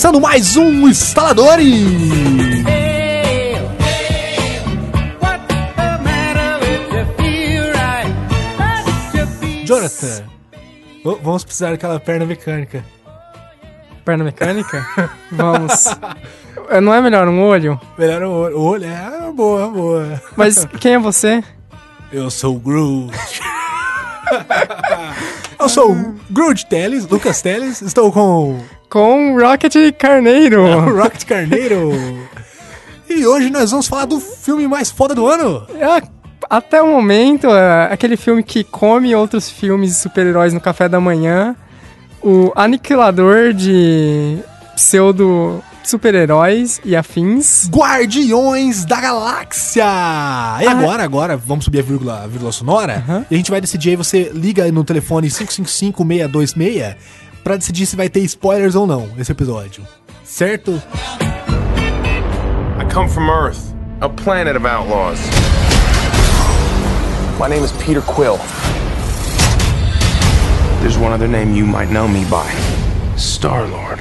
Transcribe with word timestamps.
Começando 0.00 0.18
mais 0.18 0.56
um 0.56 0.88
Instaladores! 0.88 1.84
Jonathan, 9.64 10.24
v- 11.04 11.18
vamos 11.22 11.44
precisar 11.44 11.70
daquela 11.72 12.00
perna 12.00 12.24
mecânica. 12.24 12.84
Perna 14.04 14.24
mecânica? 14.24 14.86
Vamos. 15.30 15.86
É, 16.70 16.80
Não 16.80 16.94
é 16.94 17.00
melhor 17.02 17.28
um 17.28 17.42
olho? 17.42 17.78
Melhor 17.98 18.22
o 18.22 18.30
olho. 18.32 18.56
O 18.58 18.62
olho 18.62 18.84
é 18.86 19.32
boa, 19.32 19.68
boa. 19.68 20.22
Mas 20.36 20.64
quem 20.80 20.94
é 20.94 20.98
você? 20.98 21.44
Eu 22.10 22.30
sou 22.30 22.56
o 22.56 22.58
Groot. 22.58 23.12
Eu 25.58 25.68
sou 25.68 25.92
o 25.92 26.14
Groot 26.30 26.66
Teles, 26.66 27.06
Lucas 27.06 27.42
Teles. 27.42 27.82
Estou 27.82 28.10
com 28.10 28.58
Com 28.90 29.38
Rocket 29.38 29.72
Carneiro. 29.96 30.64
Rocket 30.98 31.24
Carneiro. 31.24 31.92
E 33.08 33.24
hoje 33.24 33.48
nós 33.48 33.70
vamos 33.70 33.86
falar 33.86 34.04
do 34.04 34.18
filme 34.18 34.66
mais 34.66 34.90
foda 34.90 35.14
do 35.14 35.28
ano. 35.28 35.64
É, 35.78 36.02
Até 36.50 36.82
o 36.82 36.88
momento, 36.88 37.46
é 37.46 37.92
aquele 37.92 38.16
filme 38.16 38.42
que 38.42 38.64
come 38.64 39.14
outros 39.14 39.48
filmes 39.48 39.90
de 39.90 39.96
super-heróis 39.96 40.52
no 40.52 40.60
café 40.60 40.88
da 40.88 41.00
manhã. 41.00 41.54
O 42.20 42.52
aniquilador 42.56 43.52
de 43.54 44.38
pseudo 44.74 45.62
super-heróis 45.84 46.80
e 46.84 46.96
afins. 46.96 47.68
Guardiões 47.70 48.84
da 48.84 49.00
Galáxia! 49.00 49.84
E 50.62 50.66
agora, 50.66 51.04
agora, 51.04 51.36
vamos 51.36 51.64
subir 51.64 51.78
a 51.78 51.82
vírgula, 51.82 52.24
a 52.24 52.26
vírgula 52.26 52.50
sonora. 52.50 53.04
Aham. 53.08 53.24
E 53.30 53.34
a 53.34 53.36
gente 53.38 53.52
vai 53.52 53.60
decidir 53.60 53.90
aí, 53.90 53.96
você 53.96 54.32
liga 54.34 54.70
no 54.72 54.82
telefone 54.82 55.28
555-626 55.28 56.96
pra 57.42 57.56
decidir 57.56 57.86
se 57.86 57.96
vai 57.96 58.08
ter 58.08 58.20
spoilers 58.20 58.74
ou 58.74 58.86
não 58.86 59.08
nesse 59.16 59.32
episódio. 59.32 59.86
Certo? 60.24 60.80
I 62.78 62.84
come 62.92 63.08
from 63.08 63.28
Earth, 63.30 63.74
a 64.00 64.08
planet 64.08 64.56
of 64.56 64.66
outlaws. 64.66 65.18
My 67.38 67.48
name 67.48 67.64
is 67.64 67.72
Peter 67.72 68.02
Quill. 68.02 68.38
There's 70.80 70.96
one 70.96 71.12
other 71.12 71.28
name 71.28 71.54
you 71.54 71.66
might 71.66 71.90
know 71.92 72.08
me 72.08 72.24
by 72.24 72.50
Star 73.16 73.66
Lord. 73.68 74.00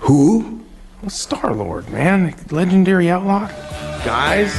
Who? 0.00 0.60
Star 1.08 1.54
Lord, 1.54 1.90
man. 1.90 2.34
Legendary 2.50 3.10
outlaw. 3.10 3.48
Guys, 4.04 4.52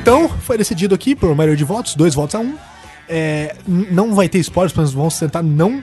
Então, 0.00 0.28
foi 0.28 0.56
decidido 0.56 0.94
aqui 0.94 1.14
por 1.16 1.34
maioria 1.34 1.56
de 1.56 1.64
votos, 1.64 1.94
dois 1.96 2.14
votos 2.14 2.34
a 2.36 2.38
um. 2.38 2.54
É, 3.08 3.56
não 3.66 4.14
vai 4.14 4.28
ter 4.28 4.38
spoilers, 4.38 4.72
mas 4.76 4.92
vamos 4.92 5.18
tentar 5.18 5.42
não 5.42 5.82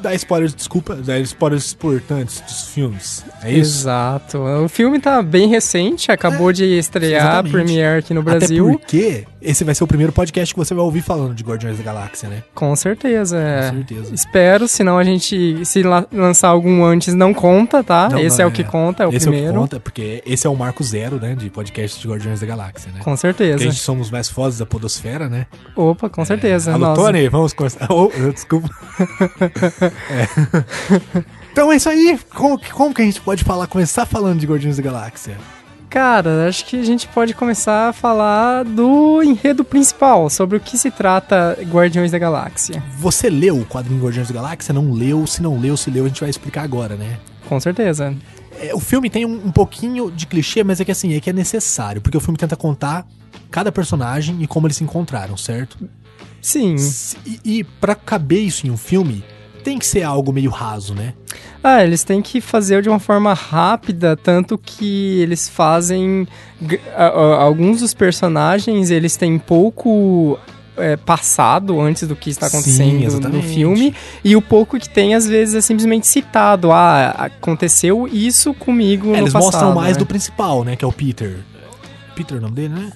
dar 0.00 0.14
spoilers, 0.14 0.54
desculpa, 0.54 0.94
dar 0.96 1.18
spoilers 1.20 1.72
importantes 1.72 2.40
dos 2.40 2.68
filmes. 2.68 3.24
É 3.42 3.50
isso? 3.52 3.80
Exato. 3.82 4.38
O 4.38 4.68
filme 4.68 4.98
tá 5.00 5.22
bem 5.22 5.48
recente, 5.48 6.10
acabou 6.10 6.52
de 6.52 6.64
estrear 6.64 7.36
a. 7.36 7.42
Premiere 7.42 7.98
aqui 8.00 8.14
no 8.14 8.20
Até 8.20 8.30
Brasil. 8.38 8.66
porque 8.66 9.24
esse 9.42 9.64
vai 9.64 9.74
ser 9.74 9.82
o 9.84 9.86
primeiro 9.86 10.12
podcast 10.12 10.54
que 10.54 10.58
você 10.58 10.74
vai 10.74 10.84
ouvir 10.84 11.00
falando 11.02 11.34
de 11.34 11.42
Guardiões 11.42 11.76
da 11.78 11.82
Galáxia, 11.84 12.28
né? 12.28 12.42
Com 12.54 12.74
certeza. 12.76 13.38
é. 13.38 13.70
Com 13.70 13.76
certeza. 13.76 14.14
Espero, 14.14 14.68
senão 14.68 14.98
a 14.98 15.04
gente, 15.04 15.64
se 15.64 15.82
la- 15.82 16.06
lançar 16.12 16.48
algum 16.48 16.84
antes, 16.84 17.14
não 17.14 17.32
conta, 17.34 17.82
tá? 17.82 18.08
Não, 18.10 18.18
esse 18.18 18.38
não, 18.38 18.44
é 18.44 18.48
o 18.48 18.50
que 18.52 18.62
conta, 18.64 19.04
é 19.04 19.06
o 19.06 19.10
esse 19.10 19.26
primeiro. 19.26 19.46
é 19.46 19.50
o 19.50 19.52
que 19.54 19.58
conta, 19.58 19.80
porque 19.80 20.22
esse 20.26 20.46
é 20.46 20.50
o 20.50 20.54
marco 20.56 20.82
zero, 20.84 21.16
né, 21.16 21.34
de 21.34 21.48
podcast 21.50 22.00
de 22.00 22.06
Guardiões 22.08 22.40
da 22.40 22.46
Galáxia, 22.46 22.90
né? 22.92 22.98
Com 22.98 23.04
Porque 23.12 23.16
certeza. 23.20 23.56
a 23.56 23.58
gente 23.58 23.76
somos 23.80 24.10
mais 24.10 24.28
fodas 24.28 24.58
da 24.58 24.66
podosfera, 24.66 25.28
né? 25.28 25.46
Opa, 25.74 26.08
com 26.08 26.24
certeza. 26.24 26.72
Alô. 26.74 26.94
Tony, 26.94 27.28
vamos 27.28 27.52
começar. 27.52 27.86
Oh, 27.90 28.10
desculpa. 28.32 28.68
É. 30.10 31.02
Então 31.52 31.72
é 31.72 31.76
isso 31.76 31.88
aí. 31.88 32.18
Como, 32.34 32.58
que- 32.58 32.72
como 32.72 32.94
que 32.94 33.02
a 33.02 33.04
gente 33.04 33.20
pode 33.20 33.44
falar, 33.44 33.66
começar 33.66 34.06
falando 34.06 34.38
de 34.40 34.46
Guardiões 34.46 34.76
da 34.76 34.82
Galáxia? 34.82 35.36
Cara, 35.88 36.46
acho 36.48 36.64
que 36.66 36.78
a 36.78 36.84
gente 36.84 37.08
pode 37.08 37.34
começar 37.34 37.88
a 37.88 37.92
falar 37.92 38.64
do 38.64 39.20
enredo 39.24 39.64
principal, 39.64 40.30
sobre 40.30 40.56
o 40.56 40.60
que 40.60 40.78
se 40.78 40.88
trata 40.90 41.58
Guardiões 41.68 42.12
da 42.12 42.18
Galáxia. 42.18 42.80
Você 42.98 43.28
leu 43.28 43.58
o 43.58 43.66
quadrinho 43.66 44.00
Guardiões 44.00 44.28
da 44.28 44.34
Galáxia? 44.34 44.72
Não 44.72 44.92
leu? 44.92 45.26
Se 45.26 45.42
não 45.42 45.58
leu, 45.58 45.76
se 45.76 45.90
leu, 45.90 46.04
a 46.04 46.08
gente 46.08 46.20
vai 46.20 46.30
explicar 46.30 46.62
agora, 46.62 46.94
né? 46.94 47.18
Com 47.48 47.58
certeza. 47.58 48.14
É, 48.60 48.72
o 48.72 48.78
filme 48.78 49.10
tem 49.10 49.24
um, 49.26 49.46
um 49.46 49.50
pouquinho 49.50 50.10
de 50.12 50.28
clichê, 50.28 50.62
mas 50.62 50.80
é 50.80 50.84
que 50.84 50.92
assim, 50.92 51.14
é 51.16 51.20
que 51.20 51.30
é 51.30 51.32
necessário, 51.32 52.00
porque 52.00 52.16
o 52.16 52.20
filme 52.20 52.38
tenta 52.38 52.54
contar 52.54 53.04
cada 53.50 53.72
personagem 53.72 54.36
e 54.40 54.46
como 54.46 54.68
eles 54.68 54.76
se 54.76 54.84
encontraram, 54.84 55.36
certo? 55.36 55.76
Sim. 56.40 56.76
E, 57.26 57.40
e 57.58 57.64
para 57.64 57.96
caber 57.96 58.40
isso 58.42 58.64
em 58.64 58.70
um 58.70 58.76
filme, 58.76 59.24
tem 59.62 59.78
que 59.78 59.86
ser 59.86 60.02
algo 60.02 60.32
meio 60.32 60.50
raso, 60.50 60.94
né? 60.94 61.14
Ah, 61.62 61.84
eles 61.84 62.02
têm 62.04 62.22
que 62.22 62.40
fazer 62.40 62.82
de 62.82 62.88
uma 62.88 62.98
forma 62.98 63.34
rápida, 63.34 64.16
tanto 64.16 64.56
que 64.56 65.20
eles 65.20 65.48
fazem. 65.48 66.26
Alguns 67.38 67.80
dos 67.80 67.94
personagens, 67.94 68.90
eles 68.90 69.16
têm 69.16 69.38
pouco. 69.38 70.38
é, 70.76 70.96
passado 70.96 71.78
antes 71.78 72.08
do 72.08 72.16
que 72.16 72.30
está 72.30 72.48
Sim, 72.48 72.56
acontecendo 72.56 72.98
no 73.00 73.04
exatamente. 73.04 73.48
filme 73.48 73.94
e 74.24 74.34
o 74.34 74.40
pouco 74.40 74.78
que 74.78 74.88
tem 74.88 75.14
às 75.14 75.26
vezes 75.26 75.54
é 75.54 75.60
simplesmente 75.60 76.06
citado 76.06 76.72
ah 76.72 77.10
aconteceu 77.18 78.08
isso 78.10 78.54
comigo 78.54 79.08
É, 79.08 79.10
no 79.10 79.16
eles 79.18 79.32
passado 79.34 79.52
mostram 79.52 79.74
mais 79.74 79.96
né? 79.96 79.98
do 79.98 80.06
principal, 80.06 80.64
né? 80.64 80.76
Que 80.76 80.84
é 80.84 80.88
o 80.88 80.92
Peter. 80.92 81.40
Peter 82.14 82.36
é 82.36 82.38
o 82.38 82.42
nome 82.42 82.54
dele, 82.54 82.72
né? 82.74 82.92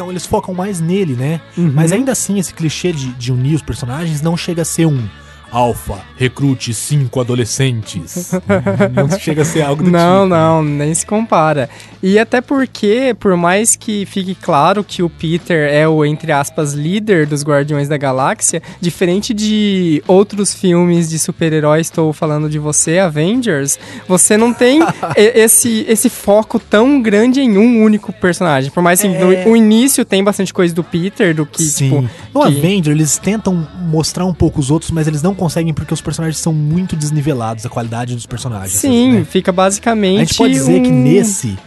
Então 0.00 0.10
eles 0.10 0.24
focam 0.24 0.54
mais 0.54 0.80
nele, 0.80 1.12
né? 1.12 1.42
Uhum. 1.58 1.72
Mas 1.74 1.92
ainda 1.92 2.12
assim, 2.12 2.38
esse 2.38 2.54
clichê 2.54 2.90
de, 2.90 3.12
de 3.12 3.30
unir 3.30 3.54
os 3.54 3.60
personagens 3.60 4.22
não 4.22 4.34
chega 4.34 4.62
a 4.62 4.64
ser 4.64 4.86
um 4.86 5.06
alfa, 5.50 6.00
recrute 6.16 6.72
cinco 6.72 7.20
adolescentes. 7.20 8.32
não 8.94 9.18
chega 9.18 9.42
a 9.42 9.44
ser 9.44 9.62
algo 9.62 9.82
do 9.82 9.90
Não, 9.90 10.24
tipo. 10.24 10.28
não, 10.34 10.62
nem 10.62 10.94
se 10.94 11.04
compara. 11.04 11.68
E 12.02 12.18
até 12.18 12.40
porque, 12.40 13.14
por 13.18 13.36
mais 13.36 13.76
que 13.76 14.06
fique 14.06 14.34
claro 14.34 14.82
que 14.82 15.02
o 15.02 15.10
Peter 15.10 15.68
é 15.72 15.86
o, 15.86 16.04
entre 16.04 16.32
aspas, 16.32 16.72
líder 16.72 17.26
dos 17.26 17.42
Guardiões 17.42 17.88
da 17.88 17.96
Galáxia, 17.96 18.62
diferente 18.80 19.34
de 19.34 20.02
outros 20.06 20.54
filmes 20.54 21.08
de 21.10 21.18
super-heróis, 21.18 21.86
estou 21.88 22.12
falando 22.12 22.48
de 22.48 22.58
você, 22.58 22.98
Avengers, 22.98 23.78
você 24.08 24.36
não 24.36 24.52
tem 24.54 24.80
esse, 25.16 25.84
esse 25.88 26.08
foco 26.08 26.58
tão 26.58 27.02
grande 27.02 27.40
em 27.40 27.58
um 27.58 27.82
único 27.82 28.12
personagem. 28.12 28.70
Por 28.70 28.82
mais 28.82 29.00
que 29.00 29.06
É. 29.08 29.44
no 29.44 29.50
o 29.50 29.56
início 29.56 30.04
tem 30.04 30.22
bastante 30.24 30.52
coisa 30.54 30.74
do 30.74 30.82
Peter, 30.84 31.34
do 31.34 31.44
que, 31.44 31.62
Sim. 31.62 31.88
tipo... 31.90 32.08
no 32.34 32.42
que- 32.42 32.58
Avenger, 32.58 32.92
eles 32.94 33.18
tentam 33.18 33.66
mostrar 33.88 34.24
um 34.24 34.34
pouco 34.34 34.60
os 34.60 34.70
outros, 34.70 34.90
mas 34.90 35.06
eles 35.06 35.22
não 35.22 35.34
conseguem 35.40 35.74
porque 35.74 35.92
os 35.92 36.00
personagens 36.00 36.38
são 36.38 36.52
muito 36.52 36.94
desnivelados, 36.94 37.66
a 37.66 37.68
qualidade 37.68 38.14
dos 38.14 38.26
personagens. 38.26 38.74
Sim, 38.78 39.12
né? 39.14 39.24
fica 39.24 39.50
basicamente 39.50 40.16
A 40.20 40.24
gente 40.24 40.36
pode 40.36 40.52
dizer 40.52 40.80
que 40.82 40.88
um- 40.90 41.02
nesse, 41.02 41.58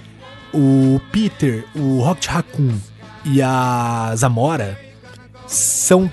o 0.54 1.02
Peter, 1.12 1.66
o 1.76 2.00
Rocket 2.02 2.28
Raccoon 2.28 2.72
e 3.26 3.42
a 3.42 4.14
Zamora 4.16 4.80
são 5.48 6.10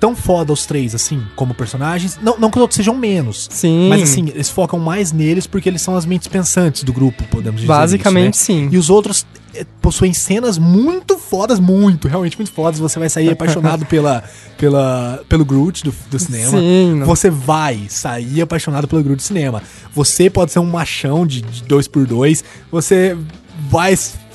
tão 0.00 0.14
foda 0.14 0.52
os 0.52 0.66
três, 0.66 0.94
assim, 0.94 1.22
como 1.34 1.54
personagens. 1.54 2.18
Não, 2.22 2.38
não 2.38 2.50
que 2.50 2.58
os 2.58 2.62
outros 2.62 2.76
sejam 2.76 2.94
menos. 2.94 3.48
Sim. 3.50 3.88
Mas 3.88 4.02
assim, 4.02 4.28
eles 4.28 4.50
focam 4.50 4.78
mais 4.78 5.12
neles 5.12 5.46
porque 5.46 5.68
eles 5.68 5.80
são 5.80 5.96
as 5.96 6.04
mentes 6.04 6.28
pensantes 6.28 6.82
do 6.84 6.92
grupo, 6.92 7.24
podemos 7.30 7.60
dizer. 7.62 7.68
Basicamente, 7.72 8.34
isso, 8.34 8.52
né? 8.52 8.58
sim. 8.60 8.68
E 8.70 8.76
os 8.76 8.90
outros 8.90 9.24
possuem 9.80 10.12
cenas 10.12 10.58
muito 10.58 11.18
fodas, 11.18 11.60
muito, 11.60 12.08
realmente 12.08 12.36
muito 12.36 12.52
fodas. 12.52 12.78
Você 12.80 12.98
vai 12.98 13.08
sair 13.08 13.30
apaixonado 13.30 13.84
pela, 13.86 14.24
pela, 14.58 15.22
pelo 15.28 15.44
Groot 15.44 15.84
do, 15.84 15.94
do 16.10 16.18
cinema. 16.18 16.50
Sim, 16.50 16.94
não- 16.96 17.06
Você 17.06 17.30
vai 17.30 17.86
sair 17.88 18.40
apaixonado 18.42 18.88
pelo 18.88 19.02
Groot 19.02 19.16
do 19.16 19.22
cinema. 19.22 19.62
Você 19.94 20.28
pode 20.30 20.52
ser 20.52 20.58
um 20.58 20.66
machão 20.70 21.26
de, 21.26 21.42
de 21.42 21.62
dois 21.64 21.86
por 21.86 22.06
dois. 22.06 22.42
Você 22.70 23.16
vai 23.70 23.94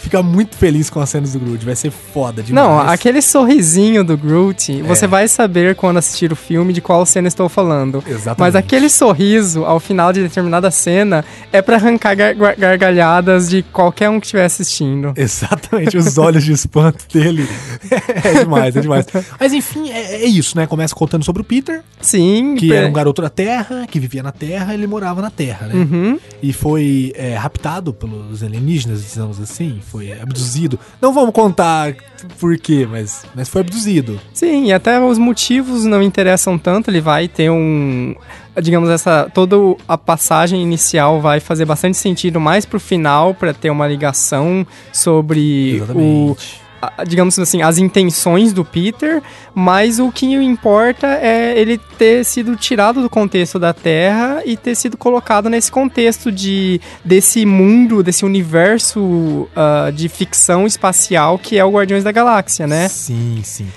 ficar 0.09 0.23
muito 0.23 0.55
feliz 0.57 0.89
com 0.89 0.99
as 0.99 1.09
cenas 1.09 1.33
do 1.33 1.39
Groot. 1.39 1.63
Vai 1.65 1.75
ser 1.75 1.91
foda 1.91 2.41
demais. 2.41 2.67
Não, 2.67 2.79
aquele 2.79 3.21
sorrisinho 3.21 4.03
do 4.03 4.17
Groot, 4.17 4.81
você 4.81 5.05
É. 5.05 5.07
vai 5.07 5.27
saber 5.27 5.75
quando 5.75 5.97
assistir 5.97 6.31
o 6.31 6.35
filme 6.35 6.73
de 6.73 6.81
qual 6.81 7.05
cena 7.05 7.27
estou 7.27 7.47
falando. 7.47 8.03
Exatamente. 8.07 8.39
Mas 8.39 8.55
aquele 8.55 8.89
sorriso 8.89 9.63
ao 9.65 9.79
final 9.79 10.11
de 10.11 10.21
determinada 10.21 10.69
cena 10.71 11.23
é 11.53 11.61
pra 11.61 11.75
arrancar 11.75 12.15
gar- 12.15 12.33
gar- 12.35 12.55
gargalhadas 12.57 13.49
de 13.49 13.61
qualquer 13.63 14.09
um 14.09 14.19
que 14.19 14.25
estiver 14.25 14.45
assistindo. 14.45 15.13
Exatamente, 15.15 15.97
os 15.97 16.17
olhos 16.17 16.43
de 16.43 16.51
espanto 16.53 17.05
dele. 17.13 17.47
É 18.23 18.39
demais, 18.43 18.75
é 18.75 18.81
demais. 18.81 19.05
Mas 19.39 19.53
enfim, 19.53 19.89
é, 19.91 20.23
é 20.23 20.25
isso, 20.25 20.57
né? 20.57 20.65
Começa 20.67 20.93
contando 20.93 21.23
sobre 21.23 21.41
o 21.41 21.45
Peter, 21.45 21.81
Sim, 22.01 22.55
que 22.57 22.73
era 22.73 22.87
um 22.87 22.93
garoto 22.93 23.21
da 23.21 23.29
Terra, 23.29 23.85
que 23.89 23.99
vivia 23.99 24.21
na 24.23 24.31
Terra, 24.31 24.73
ele 24.73 24.85
morava 24.87 25.21
na 25.21 25.29
Terra, 25.29 25.67
né? 25.67 25.75
Uhum. 25.75 26.19
E 26.41 26.51
foi 26.53 27.13
é, 27.15 27.35
raptado 27.35 27.93
pelos 27.93 28.43
alienígenas, 28.43 29.03
digamos 29.09 29.39
assim, 29.39 29.79
foi 29.91 29.98
abduzido. 30.21 30.79
Não 31.01 31.13
vamos 31.13 31.31
contar 31.33 31.93
por 32.39 32.57
quê, 32.57 32.87
mas, 32.89 33.23
mas 33.35 33.47
foi 33.49 33.61
abduzido. 33.61 34.19
Sim, 34.33 34.65
e 34.67 34.73
até 34.73 34.99
os 34.99 35.17
motivos 35.17 35.85
não 35.85 36.01
interessam 36.01 36.57
tanto, 36.57 36.89
ele 36.89 37.01
vai 37.01 37.27
ter 37.27 37.49
um. 37.49 38.15
Digamos, 38.61 38.89
essa. 38.89 39.29
Toda 39.33 39.55
a 39.87 39.97
passagem 39.97 40.61
inicial 40.61 41.21
vai 41.21 41.39
fazer 41.39 41.65
bastante 41.65 41.97
sentido 41.97 42.39
mais 42.39 42.65
pro 42.65 42.79
final, 42.79 43.33
pra 43.33 43.53
ter 43.53 43.69
uma 43.69 43.87
ligação 43.87 44.65
sobre 44.91 45.73
o, 45.73 45.83
Exatamente. 45.83 46.61
a- 46.65 46.68
digamos 47.07 47.37
assim, 47.37 47.61
as 47.61 47.77
intenções 47.77 48.53
do 48.53 48.63
Peter, 48.63 49.21
mas 49.53 49.99
o 49.99 50.11
que 50.11 50.25
importa 50.25 51.07
é 51.07 51.59
ele 51.59 51.77
ter 51.97 52.23
sido 52.23 52.55
tirado 52.55 53.01
do 53.01 53.09
contexto 53.09 53.59
da 53.59 53.73
Terra 53.73 54.41
e 54.45 54.55
ter 54.55 54.75
sido 54.75 54.97
colocado 54.97 55.49
nesse 55.49 55.71
contexto 55.71 56.31
de 56.31 56.79
desse 57.03 57.45
mundo, 57.45 58.03
desse 58.03 58.25
universo 58.25 59.47
ah, 59.55 59.91
de 59.93 60.07
ficção 60.09 60.65
espacial 60.65 61.37
que 61.37 61.57
é 61.57 61.65
o 61.65 61.71
Guardiões 61.71 62.03
da 62.03 62.11
Galáxia, 62.11 62.67
né? 62.67 62.87
Sim, 62.87 63.41
sim. 63.43 63.67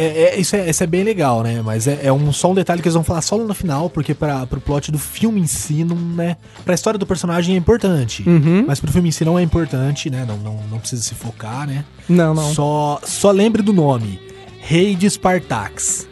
É, 0.00 0.34
é- 0.34 0.40
isso, 0.40 0.56
é, 0.56 0.70
isso 0.70 0.82
é 0.82 0.86
bem 0.86 1.04
legal, 1.04 1.42
né? 1.42 1.60
Mas 1.62 1.86
é, 1.86 2.00
é 2.04 2.12
um, 2.12 2.32
só 2.32 2.50
um 2.50 2.54
detalhe 2.54 2.80
que 2.80 2.88
eles 2.88 2.94
vão 2.94 3.04
falar 3.04 3.20
só 3.20 3.36
no 3.36 3.52
final, 3.54 3.90
porque 3.90 4.14
para 4.14 4.46
pro 4.46 4.60
plot 4.60 4.90
do 4.90 4.98
filme 4.98 5.40
em 5.40 5.46
si, 5.46 5.84
não, 5.84 5.94
né? 5.96 6.38
Pra 6.64 6.74
história 6.74 6.98
do 6.98 7.06
personagem 7.06 7.54
é 7.54 7.58
importante. 7.58 8.26
Uhum. 8.26 8.64
Mas 8.66 8.80
pro 8.80 8.90
filme 8.90 9.10
em 9.10 9.12
si 9.12 9.24
não 9.24 9.38
é 9.38 9.42
importante, 9.42 10.08
né? 10.08 10.24
Não, 10.26 10.38
não, 10.38 10.60
não 10.70 10.78
precisa 10.78 11.02
se 11.02 11.14
focar, 11.14 11.66
né? 11.66 11.84
Não, 12.08 12.32
não. 12.32 12.54
Só, 12.54 13.00
só 13.04 13.30
lembre 13.30 13.60
do 13.62 13.72
nome. 13.72 14.18
Rei 14.60 14.94
de 14.94 15.08
Spartax. 15.08 16.08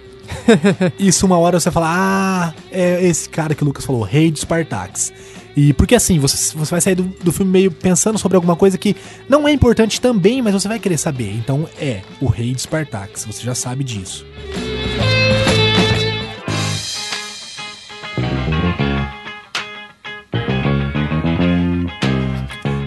Isso 0.99 1.25
uma 1.25 1.38
hora 1.38 1.58
você 1.58 1.70
fala, 1.70 1.87
ah, 1.88 2.55
é 2.70 3.02
esse 3.05 3.29
cara 3.29 3.55
que 3.55 3.62
o 3.62 3.67
Lucas 3.67 3.87
falou, 3.87 4.02
Rei 4.02 4.31
de 4.31 4.41
Spartax. 4.41 5.12
E 5.58 5.72
porque 5.72 5.96
assim, 5.96 6.20
você, 6.20 6.56
você 6.56 6.70
vai 6.70 6.81
sair 6.81 6.94
do, 6.94 7.02
do 7.02 7.32
filme 7.32 7.50
meio 7.50 7.72
pensando 7.72 8.16
sobre 8.16 8.37
alguma 8.37 8.55
coisa 8.55 8.78
que 8.78 8.94
não 9.28 9.49
é 9.49 9.50
importante 9.50 10.00
também, 10.00 10.40
mas 10.40 10.55
você 10.55 10.69
vai 10.69 10.78
querer 10.78 10.96
saber. 10.96 11.34
Então 11.34 11.69
é 11.81 12.02
o 12.20 12.26
Rei 12.26 12.52
de 12.52 12.60
Spartax, 12.60 13.25
você 13.25 13.43
já 13.43 13.56
sabe 13.56 13.82
disso. 13.82 14.25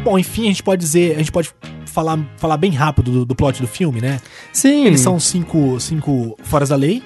Bom, 0.06 0.18
enfim, 0.18 0.44
a 0.44 0.47
gente 0.47 0.63
pode 0.63 0.79
dizer, 0.79 1.15
a 1.15 1.18
gente 1.18 1.31
pode 1.33 1.53
falar, 1.85 2.18
falar 2.38 2.56
bem 2.56 2.71
rápido 2.71 3.12
do, 3.12 3.25
do 3.25 3.35
plot 3.35 3.62
do 3.62 3.68
filme, 3.68 4.00
né? 4.00 4.21
Sim. 4.53 4.85
Eles 4.85 5.01
são 5.01 5.19
cinco, 5.19 5.77
cinco 5.81 6.38
foras 6.41 6.69
da 6.69 6.77
lei. 6.77 7.03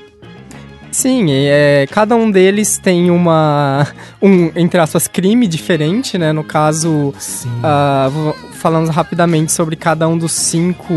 Sim, 0.95 1.25
é, 1.30 1.86
cada 1.92 2.15
um 2.15 2.31
deles 2.31 2.77
tem 2.77 3.12
uma. 3.12 3.86
um, 4.21 4.50
entre 4.56 4.80
aspas, 4.80 5.09
crime 5.09 5.45
diferente, 5.45 6.18
né? 6.18 6.31
No 6.31 6.42
caso, 6.42 7.13
ah, 7.62 8.09
v- 8.09 8.53
falando 8.53 8.89
rapidamente 8.89 9.51
sobre 9.51 9.75
cada 9.75 10.07
um 10.07 10.18
dos 10.18 10.31
cinco. 10.31 10.94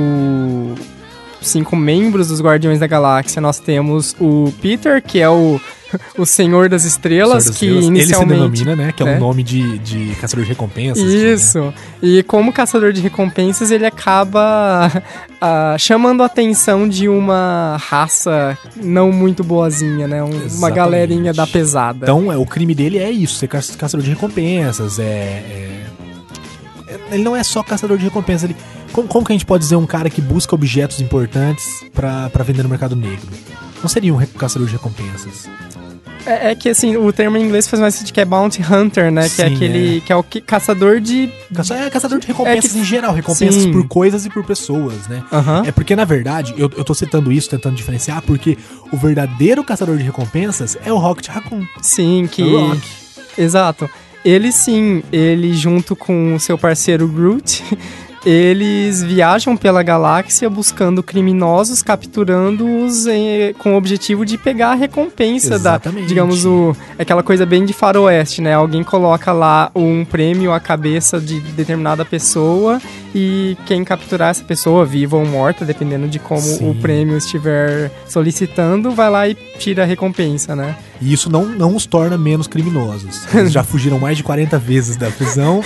Cinco 1.41 1.77
membros 1.77 2.29
dos 2.29 2.41
Guardiões 2.41 2.81
da 2.81 2.87
Galáxia, 2.87 3.41
nós 3.41 3.59
temos 3.61 4.15
o 4.21 4.53
Peter, 4.61 5.01
que 5.01 5.21
é 5.21 5.29
o, 5.31 5.61
o 6.19 6.27
Senhor 6.27 6.69
das 6.69 6.85
Estrelas, 6.85 7.45
Senhor 7.45 7.53
das 7.53 7.59
que 7.59 7.67
Estrelas. 7.67 7.85
inicialmente. 7.87 8.33
Ele 8.43 8.57
se 8.57 8.65
denomina, 8.65 8.85
né? 8.87 8.93
Que 8.93 9.03
é 9.05 9.07
né? 9.07 9.17
um 9.17 9.21
nome 9.21 9.43
de, 9.45 9.79
de 9.79 10.15
caçador 10.21 10.45
de 10.45 10.49
recompensas. 10.51 11.05
né? 11.05 11.11
Isso. 11.33 11.73
E 12.03 12.23
como 12.25 12.53
caçador 12.53 12.93
de 12.93 13.01
recompensas, 13.01 13.71
ele 13.71 13.87
acaba 13.87 14.91
ah, 15.41 15.77
chamando 15.79 16.25
a 16.25 16.27
atenção 16.27 16.89
de 16.89 17.09
uma 17.09 17.77
raça 17.81 18.59
não 18.77 19.13
muito 19.13 19.45
boazinha, 19.45 20.09
né? 20.09 20.23
Um- 20.25 20.49
uma 20.59 20.71
galerinha 20.71 21.33
da 21.33 21.47
pesada. 21.47 22.01
Então, 22.05 22.33
é, 22.33 22.37
o 22.37 22.45
crime 22.45 22.75
dele 22.75 22.99
é 22.99 23.11
isso, 23.11 23.37
ser 23.37 23.47
ca- 23.47 23.61
caçador 23.79 24.03
de 24.03 24.11
recompensas, 24.11 24.99
é... 24.99 25.03
é- 25.05 25.87
é- 26.89 26.99
Ele 27.15 27.23
não 27.23 27.37
é 27.37 27.43
só 27.45 27.63
caçador 27.63 27.97
de 27.97 28.05
recompensas, 28.05 28.45
ele... 28.51 28.57
Como, 28.93 29.07
como 29.09 29.25
que 29.27 29.33
a 29.33 29.35
gente 29.35 29.47
pode 29.47 29.63
dizer 29.65 29.77
um 29.77 29.87
cara 29.87 30.09
que 30.11 30.21
busca 30.21 30.55
objetos 30.55 31.01
importantes 31.01 31.85
pra, 31.95 32.29
pra 32.31 32.43
vender 32.45 32.63
no 32.63 32.69
mercado 32.69 32.97
negro? 32.97 33.27
Não 33.81 33.89
seria 33.89 34.13
um 34.15 34.19
caçador 34.27 34.67
de 34.67 34.73
recompensas. 34.73 35.49
É, 36.27 36.51
é 36.51 36.55
que 36.55 36.69
assim, 36.69 36.97
o 36.97 37.13
termo 37.13 37.37
em 37.37 37.45
inglês 37.45 37.69
faz 37.69 37.81
mais 37.81 37.95
sentido 37.95 38.13
que 38.15 38.21
é 38.21 38.25
bounty 38.25 38.61
hunter, 38.61 39.11
né? 39.11 39.29
que 39.29 39.41
é 39.41 39.49
Sim, 39.49 39.55
aquele. 39.55 40.01
que 40.01 40.13
é 40.13 40.17
o 40.17 40.23
que, 40.23 40.41
caçador 40.41 41.01
de. 41.01 41.31
Caça- 41.55 41.75
É 41.77 41.89
caçador 41.89 42.19
de 42.19 42.27
recompensas 42.27 42.71
É 42.71 42.75
que- 42.75 42.79
em 42.81 42.85
geral, 42.85 43.15
recompensas 43.15 43.63
Sim. 43.63 43.73
por 43.73 43.87
coisas 43.87 44.27
e 44.27 44.31
por 44.31 44.45
pessoas, 44.45 45.07
né? 45.09 45.23
Aham. 45.33 45.63
É 45.65 45.71
porque, 45.73 45.95
na 45.95 46.05
verdade, 46.05 46.53
eu, 46.59 46.71
eu 46.77 46.85
tô 46.85 46.93
citando 46.93 47.31
isso, 47.33 47.49
tentando 47.49 47.77
diferenciar, 47.77 48.21
porque 48.23 48.59
o 48.93 48.97
verdadeiro 48.97 49.63
caçador 49.65 49.97
de 49.97 50.03
recompensas 50.03 50.77
é 50.85 50.93
o 50.93 50.99
Rocket 50.99 51.29
Raccoon. 51.29 51.65
Sim, 51.81 52.29
que. 52.31 52.43
É 52.43 52.45
o 52.45 52.69
Rock. 52.71 52.81
Exato. 53.39 53.89
Ele 54.25 54.51
sim, 54.51 55.03
ele 55.13 55.55
junto 55.55 55.95
com 55.95 56.35
o 56.35 56.41
seu 56.41 56.59
parceiro 56.59 57.07
Groot, 57.09 57.63
eles 58.29 59.03
viajam 59.03 59.57
pela 59.57 59.83
galáxia 59.83 60.51
buscando 60.51 61.03
criminosos, 61.03 61.83
capturando-os 61.83 63.07
eh, 63.07 63.55
com 63.59 63.73
o 63.73 63.77
objetivo 63.79 64.27
de 64.27 64.37
pegar 64.37 64.73
a 64.73 64.75
recompensa 64.75 65.55
Exatamente. 65.55 66.03
da, 66.03 66.09
digamos, 66.09 66.45
o, 66.45 66.77
aquela 66.99 67.23
coisa 67.23 67.47
bem 67.47 67.65
de 67.65 67.73
faroeste, 67.73 68.43
né? 68.43 68.53
Alguém 68.53 68.85
coloca 68.85 69.33
lá 69.33 69.71
um 69.75 70.05
prêmio 70.05 70.53
à 70.53 70.61
cabeça 70.61 71.19
de 71.19 71.41
determinada 71.41 72.05
pessoa 72.05 72.79
e 73.15 73.57
quem 73.67 73.85
capturar 73.85 74.31
essa 74.31 74.45
pessoa, 74.45 74.85
viva 74.85 75.17
ou 75.17 75.25
morta, 75.27 75.65
dependendo 75.65 76.07
de 76.09 76.19
como 76.19 76.41
Sim. 76.41 76.71
o 76.71 76.75
prêmio 76.75 77.17
estiver 77.17 77.91
solicitando, 78.07 78.91
vai 78.91 79.11
lá 79.11 79.29
e 79.29 79.35
tira 79.59 79.83
a 79.83 79.87
recompensa, 79.87 80.55
né? 80.55 80.77
E 81.01 81.13
isso 81.13 81.31
não, 81.31 81.45
não 81.47 81.75
os 81.75 81.87
torna 81.87 82.19
menos 82.19 82.47
criminosos. 82.47 83.27
Eles 83.35 83.53
já 83.53 83.63
fugiram 83.65 83.99
mais 83.99 84.17
de 84.17 84.23
40 84.23 84.59
vezes 84.59 84.97
da 84.97 85.11
prisão, 85.11 85.63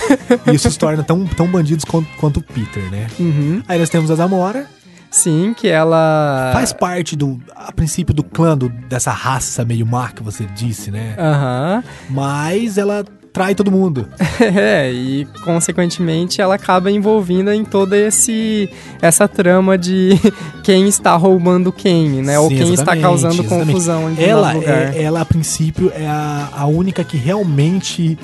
e 0.47 0.55
isso 0.55 0.67
os 0.67 0.77
torna 0.77 1.03
tão, 1.03 1.25
tão 1.25 1.47
bandidos 1.47 1.83
quanto, 1.85 2.07
quanto 2.17 2.37
o 2.37 2.43
Peter, 2.43 2.83
né? 2.91 3.07
Uhum. 3.19 3.61
Aí 3.67 3.77
nós 3.79 3.89
temos 3.89 4.09
a 4.11 4.15
Zamora, 4.15 4.65
Sim, 5.11 5.53
que 5.55 5.67
ela. 5.67 6.49
faz 6.53 6.73
parte 6.73 7.15
do, 7.15 7.39
a 7.55 7.71
princípio, 7.71 8.15
do 8.15 8.23
clã 8.23 8.57
do- 8.57 8.69
dessa 8.69 9.11
raça 9.11 9.63
meio 9.63 9.85
má 9.85 10.09
que 10.09 10.23
você 10.23 10.43
disse, 10.55 10.89
né? 10.89 11.15
Aham. 11.19 11.83
Mas 12.09 12.79
ela 12.79 13.05
trai 13.33 13.55
todo 13.55 13.71
mundo. 13.71 14.07
É, 14.43 14.91
e 14.91 15.25
consequentemente 15.43 16.41
ela 16.41 16.55
acaba 16.55 16.91
envolvida 16.91 17.55
em 17.55 17.63
toda 17.63 17.97
esse 17.97 18.69
essa 19.01 19.27
trama 19.27 19.77
de 19.77 20.19
quem 20.63 20.87
está 20.87 21.15
roubando 21.15 21.71
quem, 21.71 22.21
né? 22.21 22.37
Ou 22.39 22.49
Sim, 22.49 22.57
quem 22.57 22.73
está 22.73 22.95
causando 22.97 23.35
exatamente. 23.41 23.67
confusão 23.67 24.11
em 24.11 24.21
Ela, 24.21 24.53
lugar. 24.53 24.95
é, 24.95 25.01
ela, 25.01 25.21
a 25.21 25.25
princípio, 25.25 25.91
é 25.95 26.05
a, 26.05 26.49
a 26.57 26.65
única 26.65 27.03
que 27.03 27.15
realmente 27.15 28.17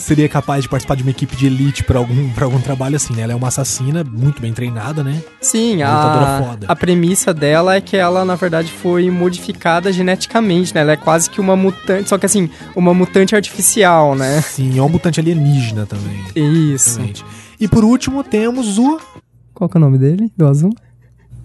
seria 0.00 0.28
capaz 0.28 0.62
de 0.62 0.68
participar 0.68 0.96
de 0.96 1.02
uma 1.02 1.10
equipe 1.10 1.36
de 1.36 1.46
elite 1.46 1.84
pra 1.84 1.98
algum, 1.98 2.30
pra 2.30 2.44
algum 2.44 2.60
trabalho 2.60 2.96
assim, 2.96 3.14
né? 3.14 3.22
Ela 3.22 3.32
é 3.32 3.36
uma 3.36 3.48
assassina 3.48 4.02
muito 4.02 4.40
bem 4.40 4.52
treinada, 4.52 5.04
né? 5.04 5.22
Sim, 5.40 5.76
uma 5.82 6.38
a, 6.38 6.42
foda. 6.42 6.66
a 6.68 6.76
premissa 6.76 7.32
dela 7.32 7.76
é 7.76 7.80
que 7.80 7.96
ela, 7.96 8.24
na 8.24 8.34
verdade, 8.34 8.72
foi 8.72 9.10
modificada 9.10 9.92
geneticamente, 9.92 10.74
né? 10.74 10.80
Ela 10.80 10.92
é 10.92 10.96
quase 10.96 11.30
que 11.30 11.40
uma 11.40 11.56
mutante, 11.56 12.08
só 12.08 12.18
que 12.18 12.26
assim, 12.26 12.50
uma 12.74 12.94
mutante 12.94 13.36
artificial, 13.36 14.14
né? 14.14 14.40
Sim, 14.40 14.78
é 14.78 14.82
um 14.82 14.88
mutante 14.88 15.20
alienígena 15.20 15.86
também. 15.86 16.20
Isso. 16.34 16.90
Exatamente. 16.90 17.24
E 17.60 17.68
por 17.68 17.84
último, 17.84 18.24
temos 18.24 18.78
o. 18.78 18.98
Qual 19.52 19.68
que 19.68 19.76
é 19.76 19.78
o 19.78 19.80
nome 19.80 19.98
dele, 19.98 20.32
do 20.36 20.46
azul? 20.46 20.70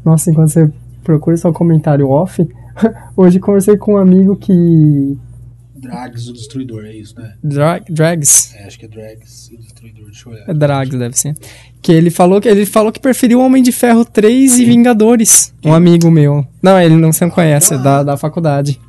Nossa, 0.04 0.32
enquanto 0.32 0.50
você 0.50 0.72
procura 1.04 1.36
só 1.36 1.50
um 1.50 1.54
comentário 1.54 2.10
off, 2.10 2.48
hoje 3.18 3.40
conversei 3.40 3.78
com 3.78 3.96
um 3.96 3.98
amigo 3.98 4.36
que... 4.36 5.18
Drags, 5.78 6.28
o 6.30 6.34
Destruidor, 6.34 6.86
é 6.86 6.94
isso, 6.96 7.20
né? 7.20 7.34
Dra 7.44 7.80
Drags? 7.90 8.56
É, 8.56 8.66
acho 8.66 8.80
que 8.80 8.86
é 8.86 8.88
Drags, 8.88 9.52
o 9.54 9.58
Destruidor, 9.58 10.06
deixa 10.06 10.30
eu 10.30 10.34
olhar. 10.34 10.50
É 10.50 10.54
Drags, 10.54 10.98
deve 10.98 11.18
ser. 11.18 11.36
Que 11.82 11.92
ele 11.92 12.10
falou 12.10 12.40
que 12.40 12.48
ele 12.48 12.66
falou 12.66 12.92
que 12.92 13.00
preferiu 13.00 13.42
Homem 13.42 13.62
de 13.62 13.72
Ferro 13.72 14.06
3 14.06 14.60
e 14.60 14.66
Vingadores. 14.66 15.54
Um 15.64 15.74
amigo 15.74 16.10
meu. 16.10 16.48
Não, 16.62 16.80
ele 16.80 16.96
não 16.96 17.12
se 17.12 17.30
conhece, 17.30 17.74
é 17.74 17.78
da, 17.78 18.04
da 18.04 18.18
faculdade. 18.18 18.80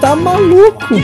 Tá 0.00 0.14
maluco? 0.14 0.94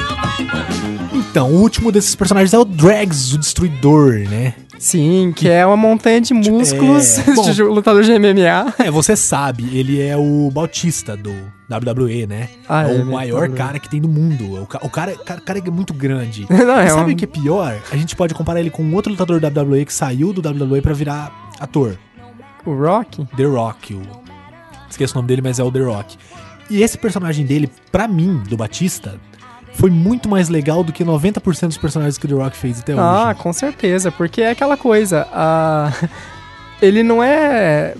Então, 1.14 1.50
o 1.50 1.60
último 1.62 1.90
desses 1.90 2.14
personagens 2.14 2.52
é 2.52 2.58
o 2.58 2.64
Drags, 2.64 3.32
o 3.32 3.38
Destruidor, 3.38 4.28
né? 4.28 4.54
Sim, 4.78 5.32
que 5.34 5.48
é 5.48 5.64
uma 5.64 5.76
montanha 5.76 6.20
de 6.20 6.34
músculos 6.34 7.18
É, 7.18 7.34
bom. 7.34 7.50
de 7.50 7.62
lutador 7.62 8.02
de 8.02 8.10
MMA. 8.18 8.74
É, 8.78 8.90
você 8.90 9.14
sabe, 9.16 9.64
ele 9.78 10.00
é 10.02 10.16
o 10.16 10.50
Bautista 10.52 11.16
do 11.16 11.32
WWE, 11.78 12.26
né? 12.26 12.48
Ah, 12.68 12.88
é, 12.88 12.96
é, 12.96 13.02
o 13.02 13.06
maior 13.06 13.44
WWE. 13.48 13.56
cara 13.56 13.78
que 13.78 13.88
tem 13.88 14.00
no 14.00 14.08
mundo. 14.08 14.62
O, 14.62 14.66
ca- 14.66 14.80
o 14.82 14.90
cara, 14.90 15.16
cara, 15.16 15.40
cara 15.40 15.58
é 15.58 15.70
muito 15.70 15.92
grande. 15.94 16.46
Não, 16.50 16.78
é 16.78 16.88
sabe 16.88 17.12
o 17.12 17.16
que 17.16 17.24
é 17.24 17.28
pior? 17.28 17.80
A 17.90 17.96
gente 17.96 18.14
pode 18.16 18.34
comparar 18.34 18.60
ele 18.60 18.70
com 18.70 18.82
um 18.82 18.94
outro 18.94 19.10
lutador 19.10 19.40
da 19.40 19.48
WWE 19.48 19.84
que 19.84 19.92
saiu 19.94 20.32
do 20.32 20.40
WWE 20.46 20.80
pra 20.82 20.92
virar 20.92 21.50
ator. 21.60 21.96
O 22.64 22.74
Rock? 22.74 23.26
The 23.36 23.44
Rock. 23.44 23.94
O... 23.94 24.02
Esqueço 24.88 25.14
o 25.14 25.16
nome 25.16 25.28
dele, 25.28 25.42
mas 25.42 25.58
é 25.58 25.64
o 25.64 25.70
The 25.72 25.80
Rock. 25.80 26.16
E 26.70 26.82
esse 26.82 26.96
personagem 26.96 27.44
dele, 27.44 27.70
pra 27.90 28.06
mim, 28.06 28.42
do 28.48 28.56
Batista, 28.56 29.14
foi 29.74 29.90
muito 29.90 30.28
mais 30.28 30.48
legal 30.48 30.84
do 30.84 30.92
que 30.92 31.04
90% 31.04 31.66
dos 31.68 31.78
personagens 31.78 32.18
que 32.18 32.26
o 32.26 32.28
The 32.28 32.34
Rock 32.34 32.56
fez 32.56 32.80
até 32.80 32.92
Ah, 32.92 33.28
hoje. 33.30 33.38
com 33.40 33.52
certeza, 33.52 34.12
porque 34.12 34.42
é 34.42 34.50
aquela 34.50 34.76
coisa, 34.76 35.26
a... 35.32 35.90
ele 36.82 37.04
não 37.04 37.22
é, 37.22 37.94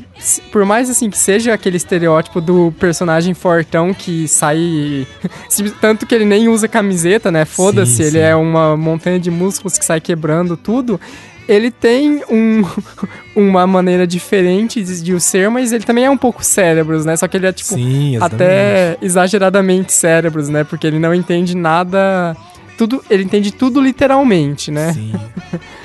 por 0.51 0.65
mais 0.65 0.91
assim 0.91 1.09
que 1.09 1.17
seja 1.17 1.55
aquele 1.55 1.77
estereótipo 1.77 2.41
do 2.41 2.75
personagem 2.81 3.33
fortão 3.33 3.95
que 3.95 4.27
sai, 4.27 5.07
tanto 5.81 6.05
que 6.05 6.13
ele 6.13 6.25
nem 6.25 6.49
usa 6.49 6.67
camiseta, 6.67 7.31
né, 7.31 7.45
foda-se, 7.45 8.03
ele 8.03 8.19
é 8.19 8.35
uma 8.35 8.77
montanha 8.77 9.21
de 9.21 9.31
músculos 9.31 9.79
que 9.79 9.85
sai 9.85 10.01
quebrando 10.01 10.57
tudo, 10.57 11.01
ele 11.49 11.71
tem 11.71 12.23
um, 12.29 12.65
uma 13.37 13.67
maneira 13.69 14.05
diferente 14.05 14.83
de, 14.83 15.01
de 15.01 15.15
o 15.15 15.21
ser, 15.21 15.49
mas 15.49 15.73
ele 15.73 15.85
também 15.85 16.05
é 16.05 16.11
um 16.11 16.19
pouco 16.19 16.45
cérebros, 16.45 17.05
né, 17.05 17.17
só 17.17 17.29
que 17.29 17.37
ele 17.37 17.47
é 17.47 17.53
tipo, 17.53 17.75
Sim, 17.75 18.17
até 18.21 18.99
exageradamente 19.01 19.93
cérebros, 19.93 20.49
né? 20.49 20.65
Porque 20.65 20.87
ele 20.87 20.99
não 20.99 21.15
entende 21.15 21.57
nada. 21.57 22.37
Tudo, 22.77 23.05
ele 23.09 23.23
entende 23.23 23.53
tudo 23.53 23.81
literalmente, 23.81 24.71
né? 24.71 24.93
Sim. 24.93 25.13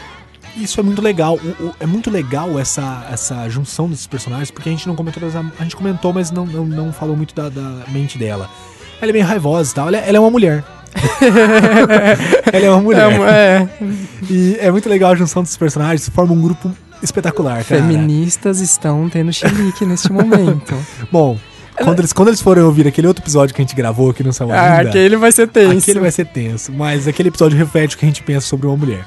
isso 0.61 0.79
é 0.79 0.83
muito 0.83 1.01
legal. 1.01 1.35
O- 1.35 1.63
o- 1.67 1.75
é 1.79 1.85
muito 1.85 2.09
legal 2.09 2.57
essa, 2.59 3.05
essa 3.11 3.47
junção 3.49 3.87
desses 3.89 4.07
personagens, 4.07 4.51
porque 4.51 4.69
a 4.69 4.71
gente 4.71 4.87
não 4.87 4.95
comentou 4.95 5.23
a 5.59 5.63
gente 5.63 5.75
comentou, 5.75 6.11
mas 6.13 6.31
não, 6.31 6.45
não, 6.45 6.65
não 6.65 6.93
falou 6.93 7.15
muito 7.15 7.33
da, 7.35 7.49
da 7.49 7.83
mente 7.89 8.17
dela. 8.17 8.49
Ela 9.01 9.11
é 9.11 9.13
meio 9.13 9.25
raivosa 9.25 9.71
e 9.71 9.75
tal. 9.75 9.87
Ela, 9.87 9.97
é- 9.97 10.07
ela 10.09 10.17
é 10.17 10.19
uma 10.19 10.31
mulher. 10.31 10.63
ela 12.51 12.65
é 12.65 12.69
uma 12.69 12.81
mulher. 12.81 13.11
É, 13.29 13.67
E 14.29 14.57
é 14.59 14.71
muito 14.71 14.89
legal 14.89 15.11
a 15.11 15.15
junção 15.15 15.41
desses 15.43 15.57
personagens, 15.57 16.09
forma 16.09 16.33
um 16.33 16.41
grupo 16.41 16.71
espetacular, 17.01 17.63
cara. 17.63 17.81
feministas 17.81 18.59
estão 18.59 19.07
tendo 19.09 19.31
chilique 19.31 19.85
neste 19.85 20.11
momento. 20.11 20.73
Bom, 21.11 21.37
quando 21.75 21.99
eles, 21.99 22.11
quando 22.13 22.29
eles 22.29 22.41
forem 22.41 22.63
ouvir 22.63 22.87
aquele 22.87 23.05
outro 23.07 23.23
episódio 23.23 23.53
que 23.53 23.61
a 23.61 23.63
gente 23.65 23.75
gravou 23.75 24.09
aqui 24.09 24.23
no 24.23 24.33
São 24.33 24.51
Ah, 24.51 24.77
Ainda, 24.77 24.89
aquele 24.89 25.15
vai 25.15 25.31
ser 25.31 25.47
tenso. 25.47 25.77
aquele 25.77 25.99
vai 25.99 26.09
ser 26.11 26.25
tenso. 26.25 26.71
Mas 26.71 27.07
aquele 27.07 27.29
episódio 27.29 27.57
reflete 27.57 27.95
o 27.95 27.99
que 27.99 28.05
a 28.05 28.07
gente 28.07 28.23
pensa 28.23 28.47
sobre 28.47 28.65
uma 28.65 28.75
mulher. 28.75 29.05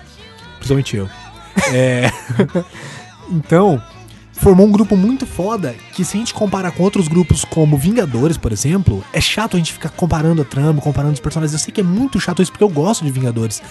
Principalmente 0.59 0.97
eu. 0.97 1.09
É... 1.73 2.11
então, 3.31 3.83
formou 4.33 4.67
um 4.67 4.73
grupo 4.73 4.97
muito 4.97 5.27
foda 5.27 5.75
que 5.93 6.05
se 6.05 6.17
a 6.17 6.21
gente 6.21 6.33
comparar 6.33 6.71
com 6.73 6.83
outros 6.83 7.09
grupos 7.09 7.45
como 7.45 7.77
Vingadores, 7.77 8.37
por 8.37 8.53
exemplo, 8.53 9.05
é 9.13 9.21
chato 9.21 9.57
a 9.57 9.59
gente 9.59 9.73
ficar 9.73 9.91
comparando 9.91 10.43
a 10.43 10.45
trama, 10.45 10.81
comparando 10.81 11.15
os 11.15 11.21
personagens. 11.21 11.53
Eu 11.53 11.59
sei 11.59 11.73
que 11.73 11.81
é 11.81 11.85
muito 11.85 12.19
chato 12.19 12.43
isso 12.43 12.51
porque 12.51 12.65
eu 12.65 12.69
gosto 12.69 13.05
de 13.05 13.11
Vingadores. 13.11 13.63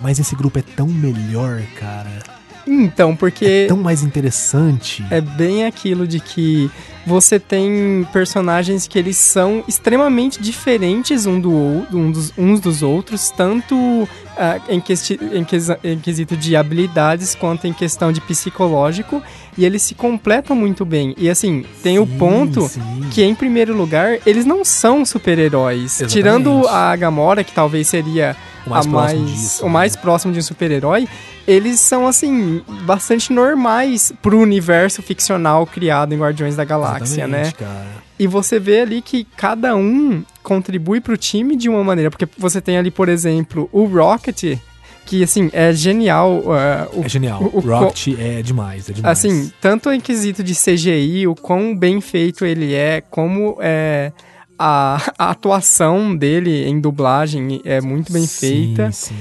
Mas 0.00 0.18
esse 0.18 0.34
grupo 0.34 0.58
é 0.58 0.62
tão 0.62 0.86
melhor, 0.86 1.60
cara. 1.78 2.37
Então, 2.70 3.16
porque 3.16 3.64
Tão 3.68 3.78
mais 3.78 4.02
interessante. 4.02 5.04
é 5.10 5.20
bem 5.20 5.64
aquilo 5.64 6.06
de 6.06 6.20
que 6.20 6.70
você 7.06 7.40
tem 7.40 8.06
personagens 8.12 8.86
que 8.86 8.98
eles 8.98 9.16
são 9.16 9.64
extremamente 9.66 10.42
diferentes 10.42 11.24
um 11.24 11.40
do, 11.40 11.86
um 11.90 12.10
dos, 12.12 12.34
uns 12.36 12.60
dos 12.60 12.82
outros, 12.82 13.30
tanto 13.30 14.06
ah, 14.36 14.60
em, 14.68 14.78
questi- 14.78 15.18
em 15.32 15.46
em 15.90 15.98
quesito 15.98 16.36
de 16.36 16.54
habilidades 16.54 17.34
quanto 17.34 17.66
em 17.66 17.72
questão 17.72 18.12
de 18.12 18.20
psicológico, 18.20 19.22
e 19.56 19.64
eles 19.64 19.80
se 19.82 19.94
completam 19.94 20.54
muito 20.54 20.84
bem. 20.84 21.14
E 21.16 21.30
assim, 21.30 21.64
tem 21.82 21.98
o 21.98 22.06
Sim, 22.06 22.18
ponto 22.18 22.68
sim. 22.68 22.80
que, 23.10 23.22
em 23.24 23.34
primeiro 23.34 23.74
lugar, 23.74 24.18
eles 24.26 24.44
não 24.44 24.62
são 24.62 25.04
super-heróis. 25.06 26.02
Tirando 26.08 26.68
a 26.68 26.94
Gamora, 26.94 27.42
que 27.42 27.52
talvez 27.52 27.88
seria 27.88 28.36
O 28.66 28.70
mais 28.70 28.86
a 28.86 28.88
mais, 28.90 29.26
disso, 29.30 29.62
o 29.62 29.66
né? 29.66 29.72
mais 29.72 29.96
próximo 29.96 30.32
de 30.34 30.40
um 30.40 30.42
super-herói, 30.42 31.08
eles 31.48 31.80
são, 31.80 32.06
assim, 32.06 32.62
bastante 32.84 33.32
normais 33.32 34.12
pro 34.20 34.38
universo 34.38 35.00
ficcional 35.02 35.66
criado 35.66 36.12
em 36.14 36.18
Guardiões 36.18 36.54
da 36.54 36.64
Galáxia, 36.64 37.26
né? 37.26 37.40
Exatamente, 37.40 37.54
cara. 37.56 37.86
E 38.18 38.26
você 38.26 38.58
vê 38.60 38.80
ali 38.82 39.00
que 39.00 39.24
cada 39.36 39.74
um 39.74 40.22
contribui 40.42 41.00
pro 41.00 41.16
time 41.16 41.56
de 41.56 41.68
uma 41.68 41.82
maneira, 41.82 42.10
porque 42.10 42.28
você 42.36 42.60
tem 42.60 42.76
ali, 42.76 42.90
por 42.90 43.08
exemplo, 43.08 43.66
o 43.72 43.84
Rocket, 43.86 44.58
que, 45.06 45.22
assim, 45.22 45.48
é 45.54 45.72
genial. 45.72 46.40
uh, 46.40 47.00
o- 47.00 47.04
É 47.04 47.08
genial. 47.08 47.42
o- 47.42 47.46
O, 47.46 47.56
o 47.58 47.60
Rocket 47.60 48.08
é 48.18 48.42
demais, 48.42 48.90
é 48.90 48.92
demais. 48.92 49.18
Assim, 49.18 49.50
tanto 49.60 49.90
em 49.90 50.00
quesito 50.00 50.42
de 50.44 50.54
CGI, 50.54 51.26
o 51.26 51.34
quão 51.34 51.74
bem 51.74 51.98
feito 52.02 52.44
ele 52.44 52.74
é, 52.74 53.00
como 53.00 53.56
é, 53.60 54.12
a, 54.58 55.00
a 55.18 55.30
atuação 55.30 56.14
dele 56.14 56.66
em 56.68 56.78
dublagem 56.78 57.62
é 57.64 57.80
muito 57.80 58.12
bem 58.12 58.26
Sim, 58.26 58.38
feita. 58.74 58.92
Sim. 58.92 59.14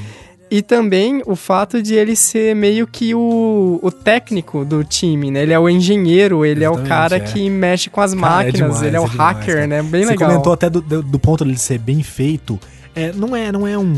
E 0.49 0.61
também 0.61 1.21
o 1.25 1.35
fato 1.35 1.81
de 1.81 1.93
ele 1.93 2.15
ser 2.15 2.55
meio 2.55 2.87
que 2.87 3.13
o, 3.13 3.79
o 3.81 3.91
técnico 3.91 4.63
do 4.63 4.83
time, 4.83 5.29
né? 5.29 5.43
Ele 5.43 5.51
é 5.53 5.59
o 5.59 5.67
engenheiro, 5.67 6.45
ele 6.45 6.63
é 6.63 6.69
o 6.69 6.73
Exatamente, 6.73 6.89
cara 6.89 7.15
é. 7.17 7.19
que 7.19 7.49
mexe 7.49 7.89
com 7.89 7.99
as 7.99 8.13
Cara, 8.13 8.21
máquinas, 8.21 8.53
demais, 8.55 8.81
ele 8.83 8.95
é 8.95 8.99
o 8.99 9.09
demais, 9.09 9.37
hacker, 9.37 9.55
cara. 9.55 9.67
né? 9.67 9.83
Bem 9.83 10.03
Você 10.03 10.11
legal. 10.11 10.29
comentou 10.29 10.53
até 10.53 10.69
do, 10.69 10.81
do, 10.81 11.03
do 11.03 11.19
ponto 11.19 11.43
dele 11.43 11.57
ser 11.57 11.79
bem 11.79 12.01
feito. 12.01 12.57
É, 12.95 13.11
não 13.11 13.35
é, 13.35 13.51
não 13.51 13.67
é 13.67 13.77
um. 13.77 13.93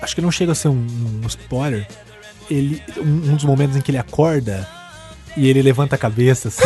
Acho 0.00 0.14
que 0.14 0.22
não 0.22 0.30
chega 0.30 0.52
a 0.52 0.54
ser 0.54 0.68
um, 0.68 0.86
um 1.22 1.26
spoiler. 1.26 1.86
Ele, 2.50 2.80
um, 2.96 3.32
um 3.32 3.34
dos 3.34 3.44
momentos 3.44 3.76
em 3.76 3.80
que 3.80 3.90
ele 3.90 3.98
acorda 3.98 4.66
e 5.36 5.48
ele 5.48 5.62
levanta 5.62 5.96
a 5.96 5.98
cabeça 5.98 6.48
assim, 6.48 6.62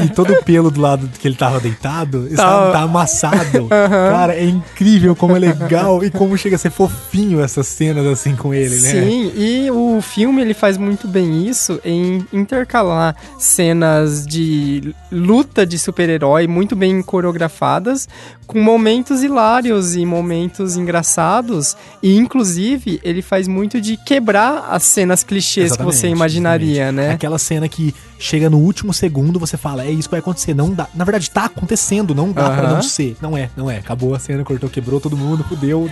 e, 0.00 0.04
e 0.06 0.08
todo 0.10 0.32
o 0.32 0.42
pelo 0.42 0.70
do 0.70 0.80
lado 0.80 1.08
que 1.18 1.26
ele 1.26 1.36
tava 1.36 1.60
deitado 1.60 2.26
está, 2.28 2.72
tá 2.72 2.80
amassado. 2.82 3.68
Cara, 3.70 4.34
é 4.34 4.44
incrível 4.44 5.14
como 5.14 5.36
é 5.36 5.38
legal 5.38 6.04
e 6.04 6.10
como 6.10 6.36
chega 6.36 6.56
a 6.56 6.58
ser 6.58 6.70
fofinho 6.70 7.40
essas 7.40 7.66
cenas 7.66 8.06
assim 8.06 8.34
com 8.34 8.52
ele, 8.52 8.74
né? 8.80 8.90
Sim, 8.90 9.32
e 9.36 9.70
o 9.70 10.00
filme 10.00 10.42
ele 10.42 10.54
faz 10.54 10.76
muito 10.76 11.06
bem 11.06 11.46
isso 11.46 11.80
em 11.84 12.26
intercalar 12.32 13.14
cenas 13.38 14.26
de 14.26 14.94
luta 15.10 15.64
de 15.64 15.78
super-herói 15.78 16.46
muito 16.46 16.74
bem 16.74 17.02
coreografadas, 17.02 18.08
com 18.46 18.60
momentos 18.60 19.22
hilários 19.22 19.96
e 19.96 20.06
momentos 20.06 20.76
engraçados, 20.76 21.76
e 22.02 22.16
inclusive 22.16 23.00
ele 23.02 23.22
faz 23.22 23.48
muito 23.48 23.80
de 23.80 23.96
quebrar 23.96 24.68
as 24.70 24.84
cenas 24.84 25.22
clichês 25.24 25.72
que 25.76 25.82
você 25.82 26.06
Exatamente, 26.06 26.16
imaginaria, 26.16 26.82
exatamente. 26.82 27.08
né? 27.08 27.14
Aquela 27.14 27.38
cena 27.38 27.68
que 27.68 27.75
que 27.76 27.94
chega 28.18 28.48
no 28.48 28.58
último 28.58 28.92
segundo, 28.92 29.38
você 29.38 29.56
fala, 29.56 29.84
é 29.84 29.90
isso 29.90 30.08
que 30.08 30.12
vai 30.12 30.20
acontecer. 30.20 30.54
Não 30.54 30.72
dá. 30.72 30.86
Na 30.94 31.04
verdade, 31.04 31.30
tá 31.30 31.44
acontecendo, 31.44 32.14
não 32.14 32.32
dá 32.32 32.50
pra 32.50 32.62
Aham. 32.66 32.74
não 32.76 32.82
ser. 32.82 33.16
Não 33.20 33.36
é, 33.36 33.50
não 33.56 33.70
é. 33.70 33.76
Acabou 33.78 34.14
a 34.14 34.18
cena, 34.18 34.42
cortou, 34.44 34.68
quebrou 34.70 35.00
todo 35.00 35.16
mundo, 35.16 35.44
fudeu. 35.44 35.90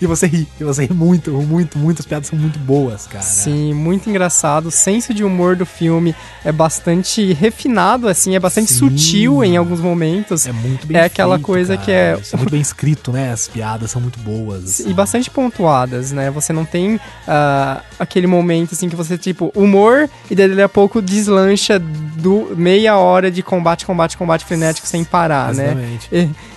E 0.00 0.06
você 0.06 0.26
ri. 0.26 0.48
E 0.60 0.64
você 0.64 0.86
ri 0.86 0.94
muito, 0.94 1.30
muito, 1.32 1.78
muito. 1.78 2.00
As 2.00 2.06
piadas 2.06 2.28
são 2.28 2.38
muito 2.38 2.58
boas, 2.58 3.06
cara. 3.06 3.24
Sim, 3.24 3.74
muito 3.74 4.08
engraçado. 4.08 4.66
O 4.66 4.70
senso 4.70 5.12
de 5.12 5.22
humor 5.24 5.56
do 5.56 5.66
filme 5.66 6.14
é 6.44 6.52
bastante 6.52 7.32
refinado, 7.32 8.08
assim, 8.08 8.34
é 8.34 8.40
bastante 8.40 8.72
Sim. 8.72 8.78
sutil 8.78 9.44
em 9.44 9.56
alguns 9.56 9.80
momentos. 9.80 10.46
É 10.46 10.52
muito 10.52 10.86
bem 10.86 10.96
É 10.96 11.04
aquela 11.04 11.34
feito, 11.36 11.46
coisa 11.46 11.74
cara. 11.74 11.84
que 11.84 11.90
é- 11.92 12.18
Isso 12.20 12.34
é 12.34 12.38
muito 12.38 12.50
bem 12.50 12.60
escrito, 12.60 13.12
né? 13.12 13.32
As 13.32 13.46
piadas 13.48 13.90
são 13.90 14.00
muito 14.00 14.18
boas. 14.20 14.64
assim. 14.64 14.88
E 14.90 14.94
bastante 14.94 15.30
pontuadas, 15.30 16.12
né? 16.12 16.30
Você 16.30 16.52
não 16.52 16.64
tem 16.64 16.98
ah, 17.26 17.82
aquele 17.98 18.26
momento 18.26 18.72
assim 18.74 18.88
que 18.88 18.96
você, 18.96 19.18
tipo, 19.18 19.52
humor 19.54 20.08
e 20.30 20.34
daí 20.34 20.62
a 20.62 20.68
pouco 20.68 21.02
deslancha 21.02 21.57
do 21.78 22.54
meia 22.56 22.96
hora 22.96 23.30
de 23.30 23.42
combate, 23.42 23.86
combate, 23.86 24.16
combate 24.16 24.44
frenético 24.44 24.86
sem 24.86 25.04
parar, 25.04 25.54
né? 25.54 25.66
Exatamente. 25.66 26.08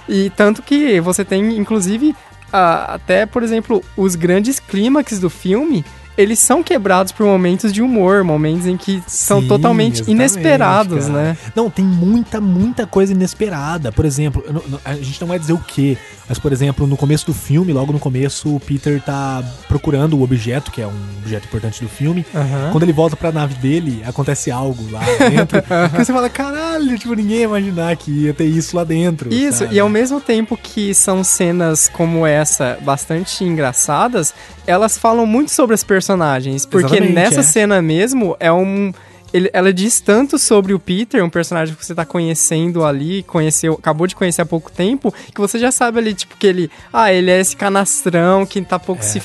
E, 0.10 0.26
e 0.26 0.30
tanto 0.32 0.62
que 0.62 1.00
você 1.00 1.24
tem, 1.24 1.58
inclusive, 1.58 2.16
ah, 2.52 2.96
até, 2.96 3.26
por 3.26 3.44
exemplo, 3.44 3.84
os 3.96 4.16
grandes 4.16 4.60
clímax 4.60 5.20
do 5.20 5.30
filme. 5.30 5.86
Eles 6.18 6.40
são 6.40 6.62
quebrados 6.62 7.14
por 7.14 7.26
momentos 7.26 7.72
de 7.72 7.82
humor, 7.82 8.22
momentos 8.24 8.68
em 8.68 8.76
que 8.76 9.02
são 9.08 9.42
Sim, 9.42 9.48
totalmente 9.48 10.04
inesperados, 10.12 11.06
cara. 11.06 11.24
né? 11.24 11.38
Não, 11.56 11.70
tem 11.70 11.86
muita, 11.86 12.42
muita 12.42 12.86
coisa 12.86 13.14
inesperada. 13.14 13.94
Por 13.94 14.04
exemplo, 14.04 14.44
a 14.84 14.94
gente 14.96 15.20
não 15.22 15.30
vai 15.30 15.40
dizer 15.40 15.54
o 15.54 15.58
que, 15.58 15.98
mas, 16.32 16.40
por 16.40 16.54
exemplo, 16.54 16.88
no 16.88 16.96
começo 16.96 17.26
do 17.26 17.34
filme, 17.34 17.74
logo 17.74 17.92
no 17.92 18.00
começo, 18.00 18.56
o 18.56 18.58
Peter 18.58 19.02
tá 19.02 19.44
procurando 19.68 20.18
o 20.18 20.24
objeto, 20.24 20.72
que 20.72 20.82
é 20.82 20.88
um 20.88 20.94
objeto 21.22 21.46
importante 21.46 21.84
do 21.84 21.90
filme. 21.90 22.26
Quando 22.72 22.84
ele 22.84 22.94
volta 22.94 23.18
pra 23.18 23.34
nave 23.34 23.56
dele, 23.56 24.02
acontece 24.06 24.50
algo 24.50 24.90
lá 24.90 25.02
dentro. 25.30 25.62
que 25.92 25.98
você 25.98 26.14
fala, 26.14 26.30
caralho, 26.30 26.98
tipo, 26.98 27.14
ninguém 27.16 27.40
ia 27.40 27.44
imaginar 27.44 27.94
que 27.98 28.10
ia 28.12 28.34
ter 28.34 28.46
isso 28.46 28.78
lá 28.78 28.86
dentro. 28.86 29.34
Isso, 29.34 29.66
sabe? 29.66 29.76
e 29.76 29.80
ao 29.82 29.90
mesmo 29.90 30.22
tempo 30.22 30.56
que 30.56 30.94
são 30.94 31.22
cenas 31.22 31.90
como 31.90 32.26
essa 32.26 32.78
bastante 32.82 33.44
engraçadas, 33.44 34.34
elas 34.66 34.98
falam 34.98 35.26
muito 35.26 35.52
sobre 35.52 35.74
as 35.74 35.84
personagens. 35.84 36.66
Porque 36.66 36.96
Exatamente, 36.96 37.14
nessa 37.14 37.42
é. 37.42 37.44
cena 37.44 37.82
mesmo 37.82 38.38
é 38.40 38.50
um. 38.50 38.94
Ele- 39.34 39.50
ela 39.54 39.74
diz 39.74 40.00
tanto 40.00 40.38
sobre 40.38 40.74
o 40.74 40.80
Peter, 40.80 41.24
um 41.24 41.30
personagem 41.30 41.74
que 41.76 41.86
você 41.86 41.94
tá 41.96 42.06
conhecendo 42.06 42.84
ali, 42.86 43.24
conheceu, 43.24 43.74
acabou 43.74 44.08
de 44.08 44.16
conhecer 44.16 44.42
há 44.42 44.46
pouco 44.46 44.72
tempo, 44.72 45.14
que 45.34 45.40
você 45.40 45.58
já 45.60 45.72
sabe 45.72 46.00
ali, 46.00 46.14
tipo, 46.14 46.36
que 46.38 46.46
ele. 46.48 46.70
Ah, 46.92 47.12
ele 47.14 47.32
é 47.32 47.40
esse 47.40 47.56
canastrão 47.56 48.46
que 48.46 48.62
tá 48.62 48.78
pouco 48.80 49.04
se, 49.04 49.22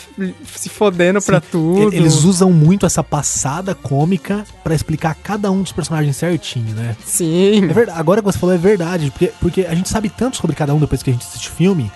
se 0.57 0.69
fodendo 0.69 1.21
pra 1.23 1.41
Sim, 1.41 1.47
tudo. 1.51 1.93
e- 1.95 1.97
Eles 1.97 2.25
usam 2.25 2.51
muito 2.53 2.87
essa 2.87 3.03
passada 3.03 3.75
cômica 3.75 4.45
pra 4.63 4.75
explicar 4.75 5.15
cada 5.23 5.51
um 5.51 5.63
dos 5.63 5.73
personagens 5.73 6.17
certinho, 6.17 6.75
né? 6.75 6.97
Sim. 7.05 7.65
É 7.65 7.73
verdade, 7.73 7.99
agora 7.99 8.21
que 8.21 8.27
você 8.27 8.39
falou 8.39 8.55
é 8.55 8.59
verdade, 8.59 9.11
porque, 9.11 9.33
porque 9.41 9.61
a 9.63 9.75
gente 9.75 9.89
sabe 9.89 10.09
tanto 10.09 10.37
sobre 10.37 10.55
cada 10.57 10.75
um 10.75 10.79
depois 10.79 11.03
que 11.03 11.11
a 11.11 11.13
gente 11.13 11.27
assiste 11.27 11.49
o 11.49 11.53
filme, 11.53 11.91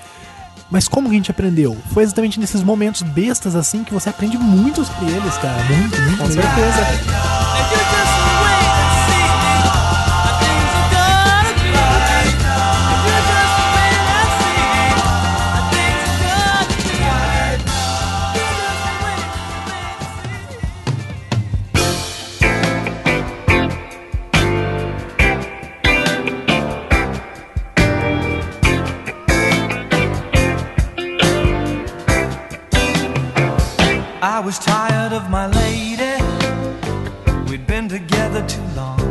mas 0.71 0.87
como 0.87 1.09
que 1.09 1.15
a 1.15 1.19
gente 1.19 1.31
aprendeu? 1.31 1.77
Foi 1.93 2.03
exatamente 2.03 2.39
nesses 2.39 2.63
momentos 2.63 3.03
bestas 3.03 3.57
assim 3.57 3.83
que 3.85 3.93
você 3.93 4.09
aprende 4.09 4.39
muito 4.39 4.85
sobre 4.85 5.07
eles, 5.11 5.35
cara. 5.39 5.63
Muito, 5.65 6.01
muito 6.03 6.19
Com 6.19 6.27
certeza. 6.27 7.50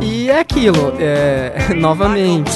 E 0.02 0.30
é 0.30 0.38
aquilo, 0.40 0.94
é, 0.98 1.74
novamente. 1.76 2.50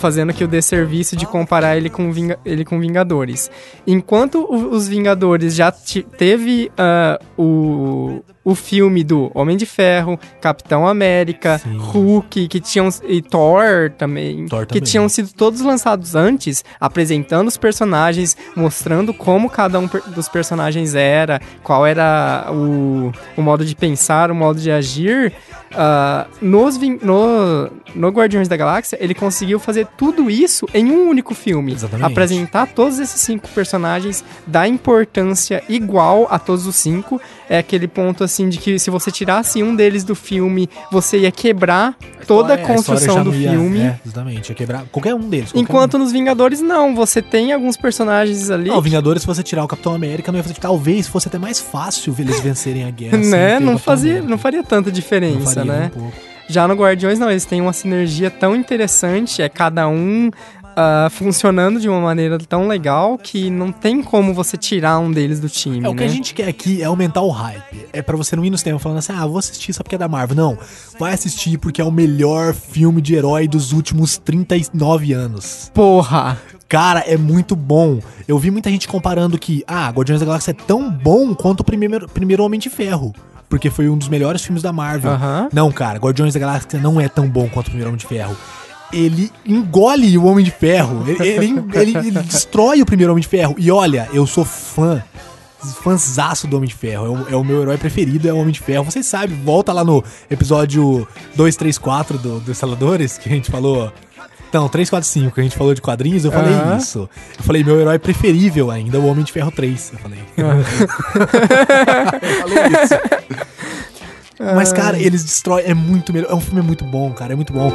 Fazendo 0.00 0.30
aqui 0.30 0.44
o 0.44 0.48
desserviço 0.48 1.16
de 1.16 1.26
comparar 1.26 1.76
ele 1.76 1.90
com, 1.90 2.12
Vinga- 2.12 2.38
ele 2.44 2.64
com 2.64 2.78
Vingadores. 2.80 3.50
Enquanto 3.86 4.46
os 4.50 4.88
Vingadores 4.88 5.54
já 5.54 5.72
teve 6.16 6.70
ah, 6.78 7.18
o, 7.36 8.22
o 8.42 8.54
filme 8.54 9.04
do 9.04 9.30
Homem 9.34 9.56
de 9.56 9.66
Ferro, 9.66 10.18
Capitão 10.40 10.86
América, 10.86 11.58
Sim. 11.58 11.76
Hulk, 11.76 12.48
que 12.48 12.60
tinham 12.60 12.88
e 13.06 13.20
Thor 13.20 13.90
também, 13.98 14.46
Thor 14.46 14.60
que 14.66 14.74
também. 14.74 14.82
tinham 14.82 15.08
sido 15.08 15.30
todos 15.32 15.60
lançados 15.60 16.14
antes, 16.14 16.64
apresentando 16.80 17.48
os 17.48 17.56
personagens, 17.58 18.36
mostrando 18.56 19.12
como 19.12 19.50
cada 19.50 19.78
um 19.78 19.88
dos 20.14 20.28
personagens 20.28 20.94
era, 20.94 21.40
qual 21.62 21.86
era 21.86 22.46
o, 22.50 23.12
o 23.36 23.42
modo 23.42 23.64
de 23.64 23.76
pensar, 23.76 24.30
o 24.30 24.34
modo 24.34 24.58
de 24.58 24.70
agir. 24.70 25.32
ah, 25.74 26.26
nos, 26.40 26.78
no, 26.78 27.70
no 27.94 28.08
Guardiões 28.08 28.48
da 28.48 28.56
Galáxia, 28.56 28.98
ele 29.00 29.14
conseguiu 29.14 29.58
fazer 29.60 29.86
tudo 29.96 30.30
isso 30.30 30.66
em 30.74 30.90
um 30.90 31.08
único 31.08 31.34
filme. 31.34 31.72
Exatamente. 31.72 32.10
Apresentar 32.10 32.66
todos 32.68 32.98
esses 32.98 33.20
cinco 33.20 33.48
personagens, 33.50 34.24
dar 34.46 34.66
importância 34.66 35.62
igual 35.68 36.26
a 36.30 36.38
todos 36.38 36.66
os 36.66 36.74
cinco. 36.76 37.20
É 37.48 37.58
aquele 37.58 37.86
ponto 37.86 38.24
assim 38.30 38.48
de 38.48 38.58
que 38.58 38.78
se 38.78 38.90
você 38.90 39.10
tirasse 39.10 39.62
um 39.62 39.74
deles 39.74 40.04
do 40.04 40.14
filme, 40.14 40.68
você 40.90 41.18
ia 41.18 41.30
quebrar 41.32 41.96
toda 42.26 42.54
a 42.54 42.56
É, 42.56 42.60
história 42.60 42.76
construção 42.76 43.14
já 43.16 43.22
do 43.22 43.34
ia- 43.34 43.50
filme. 43.50 43.80
É, 43.80 44.00
exatamente. 44.06 44.48
Ia 44.50 44.54
quebrar 44.54 44.84
qualquer 44.90 45.14
um 45.14 45.28
deles. 45.28 45.52
qualquer 45.52 45.60
Enquanto 45.70 45.98
nos 45.98 46.12
Vingadores, 46.12 46.60
não. 46.60 46.94
Você 46.94 47.20
tem 47.20 47.52
alguns 47.52 47.76
personagens 47.76 48.50
ali. 48.50 48.70
um. 48.70 48.74
Não, 48.74 48.80
Vingadores, 48.80 49.22
se 49.22 49.26
você 49.26 49.42
tirar 49.42 49.64
o 49.64 49.68
Capitão 49.68 49.94
América, 49.94 50.30
não 50.30 50.38
ia 50.38 50.42
fazer. 50.42 50.54
Talvez 50.54 51.06
fosse 51.08 51.28
até 51.28 51.38
mais 51.38 51.58
fácil 51.60 52.14
eles 52.18 52.40
vencerem 52.40 52.84
a 52.84 52.90
guerra. 52.90 53.18
ter 53.18 53.24
né? 53.26 53.58
Não, 53.60 53.76
fazia, 53.78 54.12
América. 54.12 54.30
não 54.30 54.38
faria 54.38 54.62
tanta 54.62 54.90
diferença, 54.92 55.54
faria 55.54 55.72
né? 55.72 55.90
um. 55.96 56.10
Já 56.48 56.66
no 56.66 56.74
Guardiões, 56.74 57.18
não. 57.18 57.30
Eles 57.30 57.44
têm 57.44 57.60
uma 57.60 57.72
sinergia 57.72 58.28
tão 58.30 58.56
interessante. 58.56 59.40
É 59.40 59.48
cada 59.48 59.86
um 59.88 60.30
ah, 60.80 61.10
funcionando 61.10 61.78
de 61.80 61.88
uma 61.88 62.00
maneira 62.00 62.38
tão 62.38 62.66
legal 62.66 63.18
que 63.18 63.50
não 63.50 63.70
tem 63.70 64.02
como 64.02 64.32
você 64.32 64.56
tirar 64.56 64.98
um 64.98 65.10
deles 65.12 65.38
do 65.40 65.48
time, 65.48 65.84
É, 65.84 65.88
o 65.88 65.94
que 65.94 66.00
né? 66.00 66.06
a 66.06 66.08
gente 66.12 66.32
quer 66.34 66.48
aqui 66.48 66.80
é 66.82 66.86
aumentar 66.86 67.20
o 67.22 67.28
hype. 67.30 67.86
É 67.92 68.00
pra 68.02 68.16
você 68.16 68.34
não 68.34 68.44
ir 68.44 68.50
no 68.50 68.58
cinema 68.58 68.78
falando 68.78 68.98
assim, 68.98 69.12
ah, 69.12 69.26
vou 69.26 69.38
assistir 69.38 69.72
só 69.72 69.82
porque 69.82 69.94
é 69.94 69.98
da 69.98 70.08
Marvel. 70.08 70.36
Não, 70.36 70.58
vai 70.98 71.12
assistir 71.12 71.58
porque 71.58 71.80
é 71.80 71.84
o 71.84 71.90
melhor 71.90 72.54
filme 72.54 73.00
de 73.00 73.14
herói 73.14 73.46
dos 73.46 73.72
últimos 73.72 74.16
39 74.18 75.12
anos. 75.12 75.70
Porra! 75.74 76.38
Cara, 76.68 77.00
é 77.00 77.16
muito 77.16 77.56
bom. 77.56 77.98
Eu 78.28 78.38
vi 78.38 78.50
muita 78.50 78.70
gente 78.70 78.86
comparando 78.86 79.36
que, 79.38 79.64
ah, 79.66 79.90
Guardiões 79.90 80.20
da 80.20 80.26
Galáxia 80.26 80.52
é 80.52 80.54
tão 80.54 80.88
bom 80.90 81.34
quanto 81.34 81.60
o 81.60 81.64
primeiro, 81.64 82.08
primeiro 82.08 82.44
Homem 82.44 82.60
de 82.60 82.70
Ferro. 82.70 83.12
Porque 83.48 83.68
foi 83.68 83.88
um 83.88 83.98
dos 83.98 84.08
melhores 84.08 84.42
filmes 84.44 84.62
da 84.62 84.72
Marvel. 84.72 85.10
Aham. 85.10 85.48
Não, 85.52 85.72
cara, 85.72 85.98
Guardiões 85.98 86.32
da 86.34 86.38
Galáxia 86.38 86.78
não 86.78 87.00
é 87.00 87.08
tão 87.08 87.28
bom 87.28 87.48
quanto 87.48 87.66
o 87.66 87.70
primeiro 87.70 87.88
Homem 87.90 87.98
de 87.98 88.06
Ferro. 88.06 88.36
Ele 88.92 89.30
engole 89.46 90.16
o 90.18 90.24
Homem 90.24 90.44
de 90.44 90.50
Ferro. 90.50 91.04
Ele, 91.08 91.22
ele- 91.28 91.64
ele- 91.74 91.96
ele 91.98 92.10
destrói 92.22 92.82
o 92.82 92.86
primeiro 92.86 93.12
Homem 93.12 93.22
de 93.22 93.28
Ferro. 93.28 93.54
E 93.58 93.70
olha, 93.70 94.08
eu 94.12 94.26
sou 94.26 94.44
fã. 94.44 95.02
Fãzaço 95.82 96.46
do 96.46 96.56
Homem 96.56 96.68
de 96.68 96.74
Ferro. 96.74 97.06
É 97.06 97.10
o, 97.10 97.28
é 97.34 97.36
o 97.36 97.44
meu 97.44 97.60
herói 97.62 97.76
preferido, 97.76 98.26
é 98.28 98.32
o 98.32 98.38
Homem 98.38 98.52
de 98.52 98.60
Ferro. 98.60 98.82
Vocês 98.84 99.04
sabem, 99.06 99.36
volta 99.44 99.72
lá 99.74 99.84
no 99.84 100.02
episódio 100.30 101.06
234 101.36 102.16
do, 102.18 102.40
dos 102.40 102.56
Saladores, 102.56 103.18
que 103.18 103.28
a 103.28 103.32
gente 103.32 103.50
falou. 103.50 103.92
Não, 104.52 104.68
345, 104.68 105.32
que 105.34 105.40
a 105.40 105.44
gente 105.44 105.56
falou 105.56 105.72
de 105.74 105.80
quadrinhos, 105.82 106.24
eu 106.24 106.32
falei 106.32 106.52
Aham. 106.54 106.76
isso. 106.78 107.08
Eu 107.38 107.44
falei, 107.44 107.62
meu 107.62 107.78
herói 107.78 107.98
preferível 108.00 108.68
ainda 108.70 108.96
é 108.96 109.00
o 109.00 109.06
Homem 109.06 109.22
de 109.22 109.30
Ferro 109.32 109.50
3. 109.52 109.92
Eu 109.92 109.98
falei. 110.00 110.18
eu 110.36 110.46
falei 112.48 112.82
isso. 112.82 112.94
Mas, 114.54 114.72
cara, 114.72 114.98
eles 114.98 115.22
destroem. 115.22 115.64
É 115.66 115.74
muito 115.74 116.12
melhor. 116.12 116.30
É 116.30 116.34
um 116.34 116.40
filme 116.40 116.62
muito 116.62 116.84
bom, 116.84 117.12
cara. 117.12 117.34
É 117.34 117.36
muito 117.36 117.52
bom. 117.52 117.70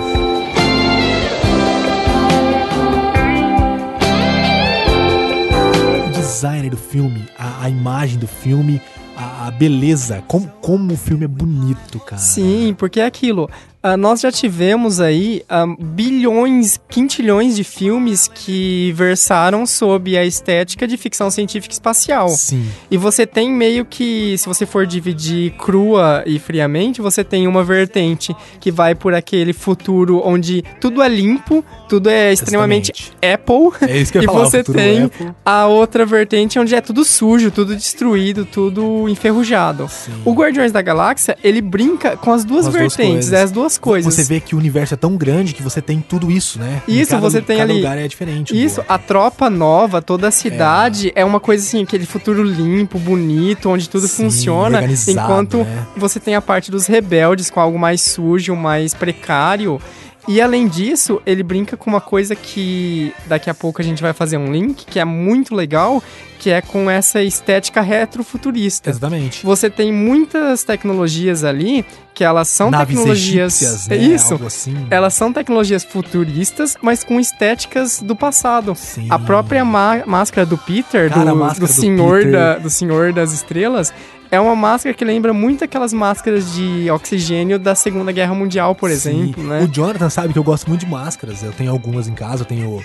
Design 6.36 6.69
do 6.69 6.76
filme, 6.76 7.24
a, 7.38 7.63
a 7.63 7.69
imagem 7.69 8.19
do 8.19 8.28
filme, 8.28 8.82
a, 9.15 9.48
a 9.48 9.52
beleza, 9.52 10.21
como, 10.28 10.48
como 10.62 10.93
o 10.93 10.98
filme 10.98 11.24
é 11.24 11.28
bonito, 11.30 11.98
cara. 12.02 12.21
Sim, 12.21 12.76
porque 12.78 13.00
é 13.00 13.06
aquilo. 13.06 13.50
Ah, 13.88 13.95
nós 13.95 14.19
já 14.19 14.32
tivemos 14.32 15.00
aí 15.00 15.43
ah, 15.48 15.67
bilhões, 15.80 16.80
quintilhões 16.89 17.56
de 17.56 17.63
filmes 17.63 18.28
que 18.28 18.91
versaram 18.95 19.63
sobre 19.67 20.17
a 20.17 20.26
estética 20.26 20.88
de 20.88 20.98
ficção 20.98 21.30
científica 21.30 21.71
espacial. 21.71 22.30
Sim. 22.30 22.67
E 22.89 22.98
você 22.98 23.28
tem 23.28 23.52
meio 23.52 23.86
que, 23.86 24.36
se 24.39 24.48
você 24.48 24.65
for 24.65 24.88
dividir 24.88 25.52
crua 25.52 26.24
e 26.26 26.39
friamente, 26.39 27.00
você 27.00 27.24
tem 27.24 27.48
uma 27.48 27.63
vertente 27.63 28.36
que 28.60 28.71
vai 28.71 28.95
por 28.95 29.13
aquele 29.13 29.54
futuro 29.54 30.19
onde 30.26 30.63
tudo 30.82 31.04
é 31.04 31.08
limpo, 31.08 31.63
tudo 31.88 32.10
é 32.10 32.34
extremamente 32.34 33.13
Apple. 33.21 33.88
É 33.88 34.00
isso 34.00 34.12
que 34.12 34.17
eu 34.17 34.24
e 34.24 34.26
falar, 34.26 34.45
você 34.45 34.63
tem 34.63 35.04
Apple. 35.04 35.32
a 35.45 35.67
outra 35.67 36.08
vertente 36.08 36.58
onde 36.58 36.74
é 36.74 36.82
tudo 36.82 37.06
sujo, 37.06 37.52
tudo 37.52 37.76
destruído, 37.76 38.45
tudo 38.45 39.08
enferrujado. 39.08 39.88
O 40.26 40.34
Guardiões 40.34 40.71
da 40.71 40.82
Galáxia, 40.82 41.38
ele 41.43 41.62
brinca 41.62 42.17
com 42.17 42.34
as 42.34 42.43
duas 42.43 42.63
Com 42.63 42.69
as 42.69 42.74
duas 42.74 42.95
vertentes, 42.95 43.32
é 43.32 43.43
as 43.43 43.52
duas 43.52 43.75
coisas. 43.78 44.14
Você 44.14 44.24
vê 44.24 44.40
que 44.40 44.56
o 44.56 44.58
universo 44.58 44.94
é 44.94 44.98
tão 44.98 45.16
grande 45.16 45.54
que 45.54 45.62
você 45.64 45.82
tem 45.82 46.00
tudo 46.00 46.32
isso, 46.32 46.60
né? 46.60 46.82
Isso, 46.88 47.12
cada- 47.12 47.22
você 47.22 47.42
tem 47.42 47.58
cada 47.58 47.72
ali- 47.72 47.82
lugar 47.82 47.98
é 47.98 48.08
diferente. 48.08 48.56
Isso, 48.56 48.82
do 48.82 48.86
a 48.88 48.98
tropa 48.98 49.50
nova, 49.50 50.02
toda 50.02 50.28
a 50.28 50.32
cidade 50.32 51.12
é. 51.16 51.24
uma 51.26 51.40
coisa 51.40 51.64
assim, 51.66 51.84
aquele 51.84 52.06
futuro 52.06 52.44
limpo, 52.44 52.98
bonito, 53.00 53.70
onde 53.70 53.90
tudo 53.90 54.08
Sim, 54.08 54.24
funciona, 54.26 54.82
enquanto 55.08 55.58
né? 55.58 55.86
você 55.98 56.20
tem 56.20 56.36
a 56.36 56.42
parte 56.42 56.72
dos 56.72 56.86
rebeldes 56.88 57.50
com 57.50 57.60
algo 57.60 57.78
mais 57.80 58.02
sujo, 58.02 58.56
mais 58.56 58.94
precário. 58.94 59.80
E 60.28 60.42
além 60.42 60.68
disso, 60.68 61.22
ele 61.26 61.44
brinca 61.44 61.78
com 61.78 61.90
uma 61.90 62.02
coisa 62.02 62.36
que 62.36 63.14
daqui 63.28 63.50
a 63.50 63.54
pouco 63.54 63.82
a 63.82 63.86
gente 63.86 64.02
vai 64.02 64.12
fazer 64.14 64.38
um 64.38 64.52
link, 64.52 64.86
que 64.86 65.00
é 65.00 65.06
muito 65.06 65.54
legal, 65.54 66.02
que 66.40 66.50
é 66.50 66.62
com 66.62 66.90
essa 66.90 67.22
estética 67.22 67.82
retrofuturista. 67.82 68.90
Exatamente. 68.90 69.46
Você 69.46 69.70
tem 69.70 69.92
muitas 69.92 70.64
tecnologias 70.64 71.44
ali 71.44 71.86
que 72.14 72.24
elas 72.24 72.48
são 72.48 72.72
Naves 72.72 72.96
tecnologias. 72.96 73.62
egípcias, 73.62 73.90
é 73.92 73.98
né? 73.98 74.04
isso. 74.16 74.40
Assim. 74.46 74.88
Elas 74.90 75.14
são 75.14 75.34
tecnologias 75.34 75.84
futuristas, 75.84 76.76
mas 76.82 77.04
com 77.04 77.20
estéticas 77.20 78.02
do 78.02 78.16
passado. 78.16 78.74
Sim. 78.76 79.08
A 79.10 79.20
própria 79.20 79.66
má- 79.66 80.04
máscara 80.06 80.46
do 80.48 80.58
Peter, 80.58 81.10
Cara, 81.10 81.32
do, 81.32 81.36
máscara 81.36 81.66
do 81.68 81.68
do 81.68 81.74
senhor 81.74 82.18
Peter. 82.20 82.32
da, 82.32 82.58
do 82.58 82.70
Senhor 82.70 83.12
das 83.14 83.34
Estrelas, 83.34 83.94
é 84.32 84.40
uma 84.40 84.56
máscara 84.56 84.94
que 84.96 85.06
lembra 85.06 85.34
muito 85.34 85.64
aquelas 85.64 85.94
máscaras 85.94 86.54
de 86.54 86.90
oxigênio 86.92 87.58
da 87.60 87.76
Segunda 87.76 88.12
Guerra 88.12 88.34
Mundial, 88.34 88.76
por 88.76 88.90
Sim. 88.90 88.96
exemplo, 88.96 89.44
né? 89.44 89.62
O 89.64 89.68
Jonathan 89.68 90.10
sabe 90.10 90.34
que 90.34 90.40
eu 90.40 90.44
gosto 90.44 90.68
muito 90.68 90.82
de 90.86 90.92
máscaras. 90.92 91.44
Eu 91.44 91.52
tenho 91.52 91.72
algumas 91.72 92.08
em 92.08 92.14
casa. 92.14 92.42
Eu 92.44 92.46
tenho. 92.48 92.84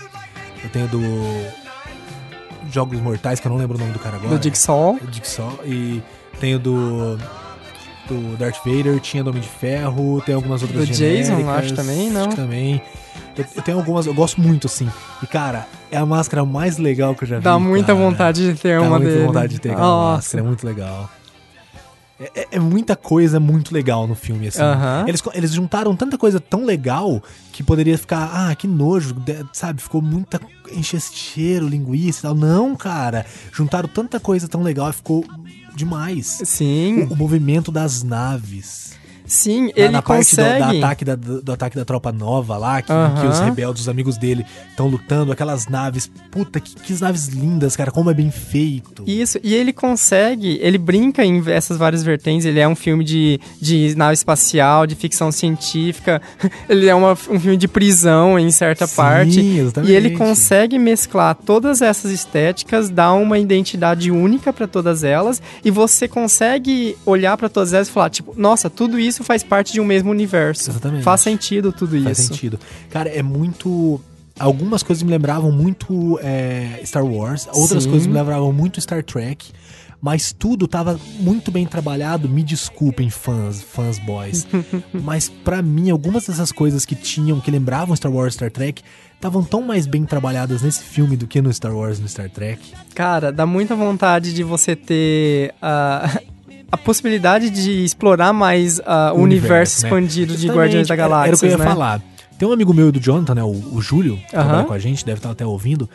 Eu 0.63 0.71
tenho 0.71 0.87
do. 0.89 1.01
Jogos 2.73 3.01
Mortais, 3.01 3.41
que 3.41 3.47
eu 3.47 3.51
não 3.51 3.59
lembro 3.59 3.77
o 3.77 3.81
nome 3.81 3.93
do 3.93 3.99
cara 3.99 4.17
agora. 4.17 4.37
Do 4.39 4.43
Jigsaw. 4.43 4.95
O 4.97 5.13
Jigsaw. 5.13 5.59
E 5.65 6.03
tenho 6.39 6.59
do. 6.59 7.19
Do 8.09 8.37
Darth 8.37 8.57
Vader, 8.65 8.99
tinha 8.99 9.23
do 9.23 9.31
Homem 9.31 9.41
de 9.41 9.49
Ferro, 9.49 10.21
tem 10.27 10.35
algumas 10.35 10.63
outras 10.63 10.89
Do 10.89 10.93
Jason, 10.93 11.49
acho 11.49 11.75
também, 11.75 12.11
não? 12.11 12.27
Acho 12.27 12.35
também. 12.37 12.83
Eu, 13.37 13.45
eu 13.55 13.63
tenho 13.63 13.79
algumas, 13.79 14.05
eu 14.05 14.13
gosto 14.13 14.41
muito, 14.41 14.67
assim. 14.67 14.91
E, 15.23 15.29
cara, 15.29 15.65
é 15.93 15.97
a 15.97 16.05
máscara 16.05 16.45
mais 16.45 16.77
legal 16.77 17.15
que 17.15 17.23
eu 17.23 17.29
já 17.29 17.37
vi. 17.37 17.45
Dá 17.45 17.57
muita 17.57 17.95
cara. 17.95 17.99
vontade 17.99 18.53
de 18.53 18.61
ter 18.61 18.81
Dá 18.81 18.85
uma 18.85 18.99
muita 18.99 19.15
dele. 19.15 19.27
vontade 19.27 19.53
de 19.55 19.61
ter 19.61 19.71
aquela 19.71 19.87
Nossa. 19.87 20.17
máscara, 20.17 20.43
é 20.43 20.47
muito 20.47 20.67
legal. 20.67 21.09
É, 22.21 22.31
é- 22.43 22.49
é 22.53 22.59
muita 22.61 22.95
coisa 22.95 23.41
muito 23.41 23.73
legal 23.73 24.07
no 24.07 24.15
filme, 24.15 24.47
assim. 24.49 24.61
Aham. 24.61 25.05
Eles, 25.09 25.23
eles 25.35 25.53
juntaram 25.53 25.97
tanta 25.97 26.19
coisa 26.19 26.39
tão 26.39 26.65
legal 26.65 27.23
que 27.53 27.63
poderia 27.63 27.97
ficar, 27.97 28.31
ah, 28.33 28.55
que 28.55 28.69
nojo, 28.69 29.17
sabe? 29.53 29.81
Ficou 29.83 30.03
muita 30.03 30.39
encheiro, 30.71 31.67
linguiça 31.67 32.19
e 32.21 32.23
tal. 32.23 32.35
Não, 32.35 32.77
cara. 32.77 33.25
Juntaram 33.53 33.89
tanta 33.89 34.21
coisa 34.21 34.47
tão 34.49 34.63
legal 34.63 34.91
e 34.91 34.93
ficou 34.93 35.25
demais. 35.75 36.41
Sim, 36.45 37.03
O, 37.11 37.15
o 37.15 37.17
movimento 37.17 37.73
das 37.73 38.03
naves. 38.03 38.91
Sim, 39.33 39.67
Na- 39.67 39.73
ele 39.77 39.89
na 39.91 40.03
parte 40.03 40.35
do, 40.35 40.43
consegue. 40.43 40.59
da 40.59 40.71
ataque 40.87 41.05
da, 41.05 41.15
do, 41.15 41.43
do 41.43 41.53
ataque 41.53 41.77
da 41.77 41.85
tropa 41.85 42.13
nova 42.13 42.57
lá, 42.59 42.83
que, 42.83 42.93
que 43.21 43.27
os 43.27 43.39
rebeldes, 43.41 43.83
os 43.83 43.89
amigos 43.89 44.19
dele, 44.19 44.45
estão 44.69 44.87
lutando, 44.89 45.33
aquelas 45.33 45.67
naves. 45.69 46.11
Puta, 46.31 46.61
que, 46.61 46.75
que 46.75 47.01
naves 47.01 47.29
lindas, 47.29 47.77
cara, 47.77 47.91
como 47.91 48.11
é 48.11 48.15
bem 48.15 48.31
feito. 48.31 49.05
Isso, 49.07 49.39
e 49.43 49.55
ele 49.55 49.73
consegue, 49.73 50.59
ele 50.61 50.77
brinca 50.79 51.25
em 51.25 51.43
essas 51.51 51.77
várias 51.77 52.03
vertentes, 52.03 52.45
ele 52.45 52.59
é 52.61 52.67
um 52.69 52.75
filme 52.75 53.05
de, 53.05 53.41
de 53.61 53.95
nave 53.97 54.15
espacial, 54.15 54.87
de 54.87 54.95
ficção 54.95 55.31
científica, 55.33 56.21
ele 56.69 56.89
é 56.89 56.95
uma- 56.95 57.13
um 57.13 57.39
filme 57.41 57.57
de 57.57 57.69
prisão 57.69 58.39
em 58.39 58.51
certa 58.51 58.87
Sim, 58.87 58.97
parte, 58.97 59.41
exatamente. 59.41 59.93
e 59.93 59.95
ele 59.95 60.11
consegue 60.17 60.79
mesclar 60.79 61.35
todas 61.35 61.81
essas 61.83 62.11
estéticas, 62.11 62.91
dar 62.91 63.13
uma 63.13 63.39
identidade 63.39 64.11
única 64.11 64.53
pra 64.53 64.67
todas 64.67 65.05
elas, 65.05 65.41
e 65.65 65.71
você 65.71 66.09
consegue 66.09 66.97
olhar 67.07 67.37
pra 67.37 67.49
todas 67.49 67.73
elas 67.73 67.89
e 67.89 67.91
falar, 67.91 68.11
tipo, 68.11 68.35
nossa, 68.37 68.69
tudo 68.69 68.99
isso 68.99 69.20
faz 69.25 69.43
parte 69.43 69.73
de 69.73 69.81
um 69.81 69.85
mesmo 69.85 70.11
universo. 70.11 70.71
Exatamente. 70.71 71.03
Faz 71.03 71.21
sentido 71.21 71.73
tudo 71.73 72.01
Faz 72.03 72.19
isso. 72.19 72.29
sentido. 72.29 72.59
Cara, 72.91 73.09
é 73.09 73.23
muito. 73.23 74.01
Algumas 74.39 74.83
coisas 74.83 75.03
me 75.03 75.11
lembravam 75.11 75.53
muito 75.53 76.19
é, 76.23 76.81
Star 76.85 77.05
Wars, 77.05 77.47
outras 77.53 77.83
Sim. 77.85 77.91
coisas 77.91 78.07
me 78.07 78.15
lembravam 78.15 78.53
muito 78.53 78.81
Star 78.81 79.03
Trek. 79.05 79.53
mas 80.01 80.33
tudo 80.33 80.67
tava 80.67 80.99
muito 81.19 81.51
bem 81.51 81.67
trabalhado. 81.67 82.27
Me 82.27 82.43
desculpem, 82.43 83.11
fãs, 83.11 83.61
fãs 83.63 83.99
boys. 83.99 84.47
mas 84.95 85.29
pra 85.29 85.61
mim, 85.61 85.91
algumas 85.91 86.27
dessas 86.27 86.51
coisas 86.51 86.87
que 86.87 86.95
tinham, 86.95 87.39
que 87.39 87.51
lembravam 87.51 87.95
Star 87.95 88.11
Wars 88.11 88.33
e 88.33 88.37
Star 88.37 88.51
Trek, 88.51 88.83
estavam 89.15 89.45
tão 89.45 89.61
mais 89.61 89.87
bem 89.87 90.07
trabalhadas 90.07 90.63
nesse 90.63 90.83
filme 90.83 91.19
do 91.19 91.27
que 91.27 91.43
no 91.43 91.53
Star 91.53 91.77
Wars 91.77 91.99
e 91.99 92.03
no 92.03 92.09
Star 92.09 92.31
Trek. 92.31 92.63
Cara, 92.95 93.31
dá 93.31 93.45
muita 93.45 93.77
vontade 93.77 94.33
de 94.33 94.43
você 94.43 94.75
ter 94.75 95.53
a, 95.61 96.19
a 96.71 96.77
possibilidade 96.77 97.51
de 97.51 97.85
explorar 97.85 98.33
mais 98.33 98.81
ah, 98.87 99.13
o, 99.15 99.21
universo, 99.21 99.83
né? 99.83 99.89
expandido 99.89 100.35
de 100.35 100.47
Exatamente, 100.47 100.59
Guardiões 100.59 100.89
da 100.89 100.97
Galáxia. 100.97 101.29
Era 101.29 101.37
o 101.37 101.39
que 101.39 101.47
eu 101.47 101.51
ia 101.51 101.59
né? 101.59 101.65
falar. 101.65 102.03
Tem 102.39 102.49
um 102.49 102.53
amigo 102.53 102.73
meu 102.73 102.91
do 102.91 103.01
Jonathan, 103.01 103.35
né? 103.35 103.43
O, 103.43 103.75
o 103.75 103.83
Júlio, 103.83 104.17
que 104.17 104.37
Aham. 104.37 104.45
trabalha 104.45 104.65
com 104.67 104.73
a 104.73 104.79
gente, 104.79 105.05
deve 105.05 105.19
estar 105.19 105.31
até 105.31 105.45
ouvindo. 105.45 105.89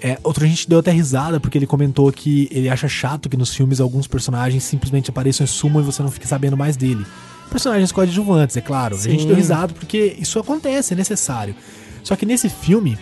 É, 0.00 0.18
outro 0.24 0.44
a 0.44 0.48
gente 0.48 0.68
deu 0.68 0.78
até 0.78 0.90
risada, 0.90 1.38
porque 1.38 1.56
ele 1.56 1.66
comentou 1.66 2.10
que 2.10 2.48
ele 2.50 2.68
acha 2.68 2.88
chato 2.88 3.28
que 3.28 3.36
nos 3.36 3.54
filmes 3.54 3.80
alguns 3.80 4.06
personagens 4.06 4.64
simplesmente 4.64 5.10
apareçam 5.10 5.44
e 5.44 5.48
sumam 5.48 5.80
e 5.80 5.84
você 5.84 6.02
não 6.02 6.10
fique 6.10 6.26
sabendo 6.26 6.56
mais 6.56 6.76
dele. 6.76 7.04
Personagens 7.50 7.92
coadjuvantes, 7.92 8.56
é 8.56 8.60
claro. 8.60 8.96
A 8.96 8.98
gente 8.98 9.22
Sim. 9.22 9.28
deu 9.28 9.36
risada 9.36 9.72
porque 9.74 10.16
isso 10.18 10.38
acontece, 10.38 10.94
é 10.94 10.96
necessário. 10.96 11.54
Só 12.02 12.16
que 12.16 12.26
nesse 12.26 12.48
filme, 12.48 12.98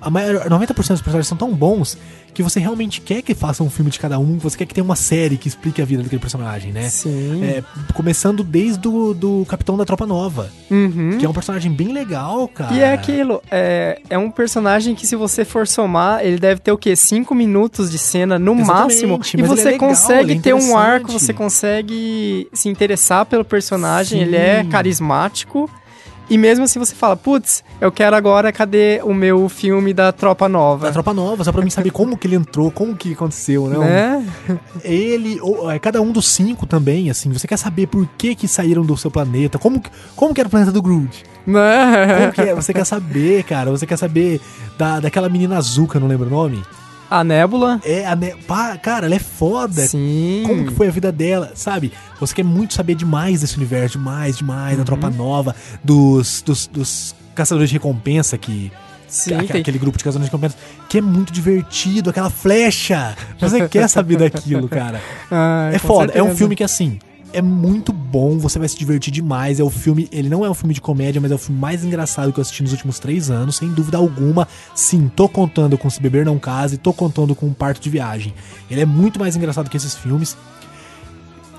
a 0.00 0.10
maior, 0.10 0.48
90% 0.48 0.74
dos 0.74 0.86
personagens 1.02 1.26
são 1.26 1.36
tão 1.38 1.52
bons 1.52 1.96
que 2.34 2.42
você 2.42 2.60
realmente 2.60 3.00
quer 3.00 3.20
que 3.22 3.34
faça 3.34 3.64
um 3.64 3.70
filme 3.70 3.90
de 3.90 3.98
cada 3.98 4.16
um, 4.18 4.38
você 4.38 4.58
quer 4.58 4.66
que 4.66 4.74
tenha 4.74 4.84
uma 4.84 4.94
série 4.94 5.36
que 5.36 5.48
explique 5.48 5.82
a 5.82 5.84
vida 5.84 6.04
daquele 6.04 6.20
personagem, 6.20 6.70
né? 6.72 6.88
Sim. 6.88 7.42
É, 7.42 7.64
começando 7.94 8.44
desde 8.44 8.78
do, 8.78 9.12
do 9.12 9.44
Capitão 9.48 9.76
da 9.76 9.84
Tropa 9.84 10.06
Nova, 10.06 10.48
Uhum. 10.70 11.16
que 11.18 11.26
é 11.26 11.28
um 11.28 11.32
personagem 11.32 11.72
bem 11.72 11.92
legal, 11.92 12.46
cara. 12.46 12.72
E 12.74 12.80
é 12.80 12.92
aquilo, 12.92 13.42
é, 13.50 14.00
é 14.08 14.16
um 14.18 14.30
personagem 14.30 14.94
que 14.94 15.04
se 15.06 15.16
você 15.16 15.44
for 15.44 15.66
somar, 15.66 16.20
ele 16.24 16.38
deve 16.38 16.60
ter 16.60 16.70
o 16.70 16.78
quê? 16.78 16.94
Cinco 16.94 17.34
minutos 17.34 17.90
de 17.90 17.98
cena 17.98 18.38
no 18.38 18.52
Exatamente, 18.54 19.06
máximo. 19.06 19.20
E 19.34 19.40
ele 19.40 19.48
você 19.48 19.62
é 19.62 19.72
legal, 19.72 19.88
consegue 19.88 20.32
é 20.34 20.40
ter 20.40 20.54
um 20.54 20.76
arco, 20.76 21.10
você 21.10 21.32
consegue 21.32 22.48
se 22.52 22.68
interessar 22.68 23.26
pelo 23.26 23.44
personagem, 23.44 24.20
Sim. 24.20 24.26
ele 24.26 24.36
é 24.36 24.64
carismático. 24.64 25.68
E 26.30 26.36
mesmo 26.36 26.64
assim 26.64 26.78
você 26.78 26.94
fala, 26.94 27.16
putz, 27.16 27.64
eu 27.80 27.90
quero 27.90 28.14
agora, 28.14 28.52
cadê 28.52 29.00
o 29.02 29.14
meu 29.14 29.48
filme 29.48 29.94
da 29.94 30.12
Tropa 30.12 30.46
Nova? 30.48 30.86
Da 30.88 30.92
Tropa 30.92 31.14
Nova, 31.14 31.42
só 31.42 31.50
pra 31.52 31.62
mim 31.62 31.70
saber 31.70 31.90
como 31.90 32.18
que 32.18 32.26
ele 32.26 32.36
entrou, 32.36 32.70
como 32.70 32.94
que 32.94 33.12
aconteceu, 33.14 33.66
né? 33.66 33.78
Né? 33.78 34.26
Ele, 34.84 35.40
ou, 35.40 35.70
é, 35.70 35.78
cada 35.78 36.02
um 36.02 36.12
dos 36.12 36.28
cinco 36.28 36.66
também, 36.66 37.08
assim, 37.10 37.32
você 37.32 37.46
quer 37.48 37.56
saber 37.56 37.86
por 37.86 38.06
que 38.18 38.34
que 38.34 38.46
saíram 38.46 38.82
do 38.84 38.96
seu 38.96 39.10
planeta, 39.10 39.58
como, 39.58 39.80
que- 39.80 39.90
como 40.14 40.34
que 40.34 40.40
era 40.40 40.48
o 40.48 40.50
planeta 40.50 40.70
do 40.72 40.82
Groot, 40.82 41.24
Né? 41.46 42.18
como 42.20 42.32
que 42.32 42.40
é, 42.42 42.54
você 42.54 42.74
quer 42.74 42.84
saber, 42.84 43.42
cara, 43.44 43.70
você 43.70 43.86
quer 43.86 43.96
saber 43.96 44.38
da, 44.76 45.00
daquela 45.00 45.28
menina 45.30 45.56
azul, 45.56 45.88
que 45.88 45.96
eu 45.96 46.00
não 46.00 46.08
lembro 46.08 46.26
o 46.26 46.30
nome, 46.30 46.62
A 47.10 47.24
Nébula. 47.24 47.80
é, 47.84 48.06
a, 48.06 48.14
ne- 48.14 48.34
pá, 48.46 48.76
cara, 48.76 49.06
ela 49.06 49.14
é 49.14 49.18
foda, 49.18 49.86
Sim. 49.86 50.42
como 50.46 50.66
que 50.66 50.74
foi 50.74 50.88
a 50.88 50.90
vida 50.90 51.10
dela, 51.10 51.52
sabe? 51.54 51.92
Você 52.20 52.34
quer 52.34 52.42
muito 52.44 52.74
saber 52.74 52.94
demais 52.94 53.40
desse 53.40 53.56
universo, 53.56 53.96
demais, 53.98 54.36
demais, 54.38 54.76
da 54.76 54.84
Tropa 54.84 55.08
Nova, 55.08 55.54
dos, 55.82 56.42
dos, 56.42 56.66
dos 56.66 57.14
caçadores 57.34 57.70
de 57.70 57.74
recompensa 57.76 58.36
que... 58.36 58.70
Sim, 59.06 59.34
aque- 59.36 59.52
tem- 59.54 59.60
aquele 59.62 59.78
grupo 59.78 59.96
de 59.96 60.04
caçadores 60.04 60.26
de 60.28 60.30
recompensa, 60.30 60.56
que 60.86 60.98
é 60.98 61.00
muito 61.00 61.32
divertido, 61.32 62.10
aquela 62.10 62.28
flecha. 62.28 63.16
Você 63.40 63.66
quer 63.66 63.88
saber 63.88 64.18
daquilo, 64.28 64.68
cara. 64.68 65.00
É 65.72 65.78
foda, 65.78 66.12
é 66.12 66.16
um 66.20 66.26
certeza. 66.26 66.34
filme 66.36 66.54
que 66.54 66.62
assim, 66.64 66.98
é 67.32 67.42
muito 67.42 67.92
bom, 67.92 68.38
você 68.38 68.58
vai 68.58 68.68
se 68.68 68.78
divertir 68.78 69.12
demais. 69.12 69.60
É 69.60 69.62
o 69.62 69.70
filme, 69.70 70.08
ele 70.10 70.28
não 70.28 70.44
é 70.44 70.50
um 70.50 70.54
filme 70.54 70.74
de 70.74 70.80
comédia, 70.80 71.20
mas 71.20 71.30
é 71.30 71.34
o 71.34 71.38
filme 71.38 71.60
mais 71.60 71.84
engraçado 71.84 72.32
que 72.32 72.38
eu 72.38 72.42
assisti 72.42 72.62
nos 72.62 72.72
últimos 72.72 72.98
três 72.98 73.30
anos, 73.30 73.56
sem 73.56 73.68
dúvida 73.68 73.96
alguma. 73.98 74.48
Sim, 74.74 75.10
tô 75.14 75.28
contando 75.28 75.76
com 75.76 75.88
Se 75.90 76.00
Beber 76.00 76.24
Não 76.24 76.38
Case, 76.38 76.78
tô 76.78 76.92
contando 76.92 77.34
com 77.34 77.46
um 77.46 77.52
Parto 77.52 77.80
de 77.80 77.90
Viagem. 77.90 78.34
Ele 78.70 78.80
é 78.80 78.86
muito 78.86 79.18
mais 79.18 79.36
engraçado 79.36 79.68
que 79.68 79.76
esses 79.76 79.94
filmes. 79.94 80.36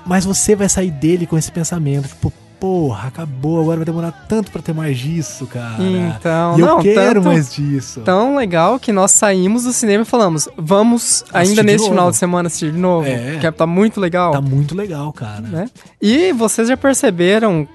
Mas 0.04 0.24
você 0.24 0.56
vai 0.56 0.68
sair 0.68 0.90
dele 0.90 1.26
com 1.26 1.36
esse 1.36 1.52
pensamento, 1.52 2.08
tipo, 2.08 2.32
porra, 2.60 3.08
acabou, 3.08 3.60
agora 3.60 3.78
vai 3.78 3.84
demorar 3.86 4.12
tanto 4.28 4.50
pra 4.52 4.60
ter 4.60 4.72
mais 4.74 4.98
disso, 4.98 5.46
cara. 5.46 5.82
Então, 5.82 6.58
e 6.58 6.60
eu 6.60 6.66
não, 6.66 6.82
quero 6.82 7.14
tanto- 7.22 7.24
mais 7.32 7.52
disso. 7.54 8.00
Tão 8.02 8.36
legal 8.36 8.78
que 8.78 8.92
nós 8.92 9.10
saímos 9.12 9.64
do 9.64 9.72
cinema 9.72 10.02
e 10.02 10.06
falamos, 10.06 10.46
vamos 10.58 11.24
ainda 11.32 11.40
Assistir 11.40 11.56
de 11.60 11.66
nesse 11.66 11.78
novo. 11.84 11.90
final 11.90 12.10
de 12.10 12.16
semana 12.18 12.46
assistir 12.48 12.70
de 12.72 12.78
novo. 12.78 13.06
É. 13.08 13.38
Que 13.40 13.50
tá 13.50 13.66
muito 13.66 13.98
legal. 14.00 14.32
Tá 14.32 14.40
muito 14.40 14.74
legal, 14.76 15.12
cara. 15.12 15.40
né? 15.40 15.68
E 16.00 16.32
vocês 16.32 16.68
já 16.68 16.76
perceberam 16.76 17.66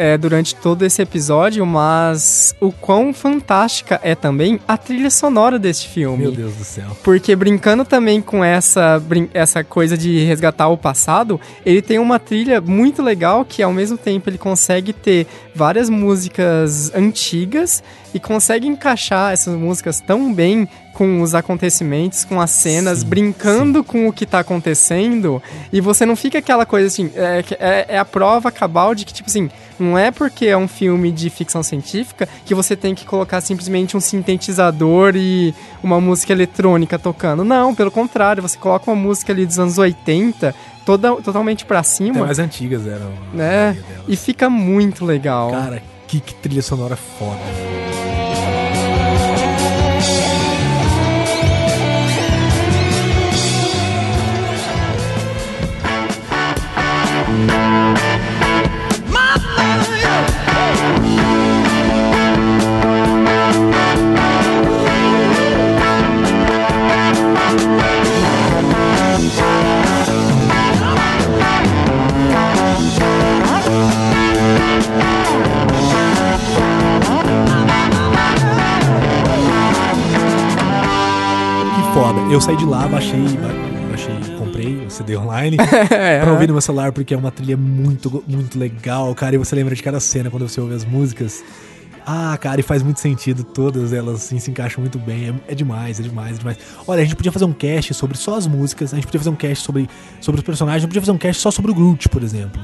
é, 0.00 0.16
durante 0.16 0.56
todo 0.56 0.82
esse 0.82 1.02
episódio, 1.02 1.66
mas 1.66 2.56
o 2.58 2.72
quão 2.72 3.12
fantástica 3.12 4.00
é 4.02 4.14
também 4.14 4.58
a 4.66 4.78
trilha 4.78 5.10
sonora 5.10 5.58
deste 5.58 5.90
filme. 5.90 6.22
Meu 6.22 6.32
Deus 6.32 6.54
do 6.54 6.64
céu. 6.64 6.86
Porque 7.04 7.36
brincando 7.36 7.84
também 7.84 8.22
com 8.22 8.42
essa, 8.42 9.02
essa 9.34 9.62
coisa 9.62 9.98
de 9.98 10.24
resgatar 10.24 10.68
o 10.68 10.78
passado, 10.78 11.38
ele 11.66 11.82
tem 11.82 11.98
uma 11.98 12.18
trilha 12.18 12.62
muito 12.62 13.02
legal 13.02 13.44
que 13.44 13.62
ao 13.62 13.74
mesmo 13.74 13.98
tempo 13.98 14.30
ele 14.30 14.38
consegue 14.38 14.94
ter 14.94 15.26
várias 15.54 15.90
músicas 15.90 16.90
antigas 16.94 17.82
e 18.14 18.18
consegue 18.18 18.66
encaixar 18.66 19.34
essas 19.34 19.54
músicas 19.54 20.00
tão 20.00 20.32
bem 20.32 20.66
com 20.94 21.20
os 21.20 21.34
acontecimentos, 21.34 22.24
com 22.24 22.40
as 22.40 22.50
cenas, 22.50 23.00
Sim, 23.00 23.06
brincando 23.06 23.84
com 23.84 24.08
o 24.08 24.12
que 24.12 24.26
tá 24.26 24.40
acontecendo, 24.40 25.42
e 25.72 25.80
você 25.80 26.04
não 26.04 26.16
fica 26.16 26.38
aquela 26.38 26.66
coisa 26.66 26.88
assim, 26.88 27.10
é, 27.14 27.44
é, 27.58 27.86
é 27.90 27.98
a 27.98 28.04
prova 28.04 28.50
cabal 28.50 28.94
de 28.94 29.04
que, 29.04 29.12
tipo 29.12 29.30
assim, 29.30 29.48
não 29.82 29.98
é 29.98 30.10
porque 30.10 30.46
é 30.46 30.56
um 30.56 30.68
filme 30.68 31.10
de 31.10 31.30
ficção 31.30 31.62
científica 31.62 32.28
que 32.44 32.54
você 32.54 32.76
tem 32.76 32.94
que 32.94 33.04
colocar 33.04 33.40
simplesmente 33.40 33.96
um 33.96 34.00
sintetizador 34.00 35.14
e 35.16 35.54
uma 35.82 36.00
música 36.00 36.32
eletrônica 36.32 36.98
tocando. 36.98 37.44
Não, 37.44 37.74
pelo 37.74 37.90
contrário, 37.90 38.42
você 38.42 38.58
coloca 38.58 38.90
uma 38.90 38.96
música 38.96 39.32
ali 39.32 39.46
dos 39.46 39.58
anos 39.58 39.78
80, 39.78 40.54
toda, 40.84 41.16
totalmente 41.16 41.64
pra 41.64 41.80
Até 41.80 41.88
cima, 41.88 42.20
mais 42.24 42.38
antigas 42.38 42.86
eram. 42.86 43.10
né? 43.32 43.76
E 44.08 44.16
fica 44.16 44.50
muito 44.50 45.04
legal. 45.04 45.50
Cara, 45.50 45.82
que, 46.06 46.20
que 46.20 46.34
trilha 46.34 46.62
sonora 46.62 46.96
foda. 46.96 48.09
Eu 82.30 82.40
saí 82.40 82.56
de 82.56 82.64
lá, 82.64 82.86
baixei, 82.86 83.18
ba- 83.20 83.88
baixei, 83.90 84.14
comprei 84.38 84.86
o 84.86 84.90
CD 84.90 85.16
online 85.16 85.56
É. 85.90 86.20
pra 86.20 86.32
ouvir 86.32 86.46
no 86.46 86.54
meu 86.54 86.60
celular, 86.60 86.92
porque 86.92 87.12
é 87.12 87.16
uma 87.16 87.30
trilha 87.30 87.56
muito, 87.56 88.22
muito 88.26 88.58
legal, 88.58 89.12
cara. 89.14 89.34
E 89.34 89.38
você 89.38 89.54
lembra 89.56 89.74
de 89.74 89.82
cada 89.82 89.98
cena 89.98 90.30
quando 90.30 90.48
você 90.48 90.60
ouve 90.60 90.74
as 90.74 90.84
músicas. 90.84 91.42
Ah, 92.06 92.36
cara, 92.40 92.58
e 92.60 92.62
faz 92.62 92.82
muito 92.82 92.98
sentido, 92.98 93.44
todas 93.44 93.92
elas 93.92 94.16
assim, 94.16 94.38
se 94.38 94.50
encaixam 94.50 94.80
muito 94.80 94.98
bem. 94.98 95.28
É, 95.48 95.52
é 95.52 95.54
demais, 95.54 96.00
é 96.00 96.02
demais, 96.02 96.36
é 96.36 96.38
demais. 96.38 96.58
Olha, 96.86 97.00
a 97.02 97.04
gente 97.04 97.14
podia 97.16 97.30
fazer 97.30 97.44
um 97.44 97.52
cast 97.52 97.92
sobre 97.94 98.16
só 98.16 98.36
as 98.36 98.46
músicas, 98.46 98.92
a 98.92 98.96
gente 98.96 99.06
podia 99.06 99.20
fazer 99.20 99.30
um 99.30 99.36
cast 99.36 99.64
sobre, 99.64 99.88
sobre 100.20 100.40
os 100.40 100.44
personagens, 100.44 100.78
a 100.78 100.80
gente 100.82 100.88
podia 100.88 101.02
fazer 101.02 101.12
um 101.12 101.18
cast 101.18 101.42
só 101.42 101.50
sobre 101.50 101.70
o 101.72 101.74
Groot, 101.74 102.08
por 102.08 102.22
exemplo. 102.22 102.60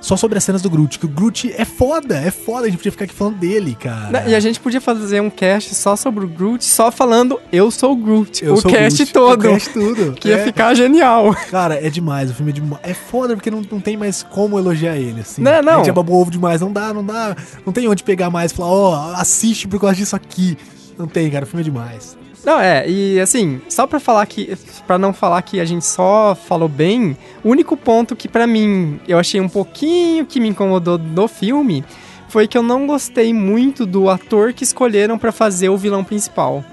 Só 0.00 0.16
sobre 0.16 0.38
as 0.38 0.44
cenas 0.44 0.60
do 0.62 0.68
Groot, 0.70 0.98
que 0.98 1.06
o 1.06 1.08
Groot 1.08 1.52
é 1.56 1.64
foda, 1.64 2.16
é 2.16 2.30
foda, 2.30 2.66
a 2.66 2.68
gente 2.68 2.76
podia 2.78 2.92
ficar 2.92 3.04
aqui 3.04 3.14
falando 3.14 3.36
dele, 3.38 3.74
cara. 3.78 4.28
E 4.28 4.34
a 4.34 4.40
gente 4.40 4.60
podia 4.60 4.80
fazer 4.80 5.20
um 5.20 5.30
cast 5.30 5.74
só 5.74 5.96
sobre 5.96 6.24
o 6.24 6.28
Groot, 6.28 6.64
só 6.64 6.90
falando 6.90 7.40
eu 7.52 7.70
sou 7.70 7.92
o 7.92 7.96
Groot, 7.96 8.44
Eu 8.44 8.54
o 8.54 8.56
sou 8.60 8.70
cast 8.70 8.98
Groot, 8.98 9.12
todo. 9.12 9.40
O 9.40 9.50
cast 9.52 9.70
tudo. 9.70 10.12
Que 10.12 10.28
ia 10.28 10.36
É. 10.38 10.44
ficar 10.44 10.74
genial. 10.74 11.34
Cara, 11.50 11.74
é 11.74 11.88
demais, 11.90 12.30
o 12.30 12.34
filme 12.34 12.50
é 12.52 12.54
demais. 12.54 12.82
É 12.82 12.94
foda 12.94 13.34
porque 13.34 13.50
não, 13.50 13.62
não 13.70 13.80
tem 13.80 13.96
mais 13.96 14.22
como 14.22 14.58
elogiar 14.58 14.96
ele, 14.96 15.20
assim. 15.20 15.42
Não, 15.42 15.62
não. 15.62 15.74
A 15.74 15.76
gente 15.78 15.90
é 15.90 15.92
babou 15.92 16.20
ovo 16.20 16.30
demais, 16.30 16.60
não 16.60 16.72
dá, 16.72 16.92
não 16.92 17.04
dá. 17.04 17.36
Não 17.64 17.72
tem 17.72 17.88
onde 17.88 18.02
pegar 18.02 18.30
mais 18.30 18.52
e 18.52 18.54
falar, 18.54 18.70
ó, 18.70 19.12
assiste 19.16 19.66
por 19.68 19.80
causa 19.80 19.96
disso 19.96 20.14
aqui. 20.16 20.56
Não 20.98 21.06
tem, 21.06 21.30
cara, 21.30 21.44
o 21.44 21.48
filme 21.48 21.62
é 21.62 21.64
demais. 21.64 22.16
Não, 22.44 22.60
é, 22.60 22.88
e 22.88 23.18
assim, 23.20 23.60
só 23.68 23.86
pra 23.86 23.98
falar 23.98 24.26
que. 24.26 24.56
para 24.86 24.98
não 24.98 25.12
falar 25.12 25.40
que 25.42 25.60
a 25.60 25.64
gente 25.64 25.84
só 25.86 26.34
falou 26.34 26.68
bem, 26.68 27.16
o 27.42 27.48
único 27.48 27.76
ponto 27.76 28.14
que 28.14 28.28
pra 28.28 28.46
mim 28.46 29.00
eu 29.08 29.18
achei 29.18 29.40
um 29.40 29.48
pouquinho 29.48 30.26
que 30.26 30.38
me 30.40 30.48
incomodou 30.48 30.98
do 30.98 31.26
filme 31.26 31.84
foi 32.28 32.46
que 32.48 32.58
eu 32.58 32.62
não 32.62 32.86
gostei 32.86 33.32
muito 33.32 33.86
do 33.86 34.10
ator 34.10 34.52
que 34.52 34.64
escolheram 34.64 35.16
pra 35.18 35.30
fazer 35.32 35.68
o 35.68 35.76
vilão 35.76 36.02
principal. 36.04 36.64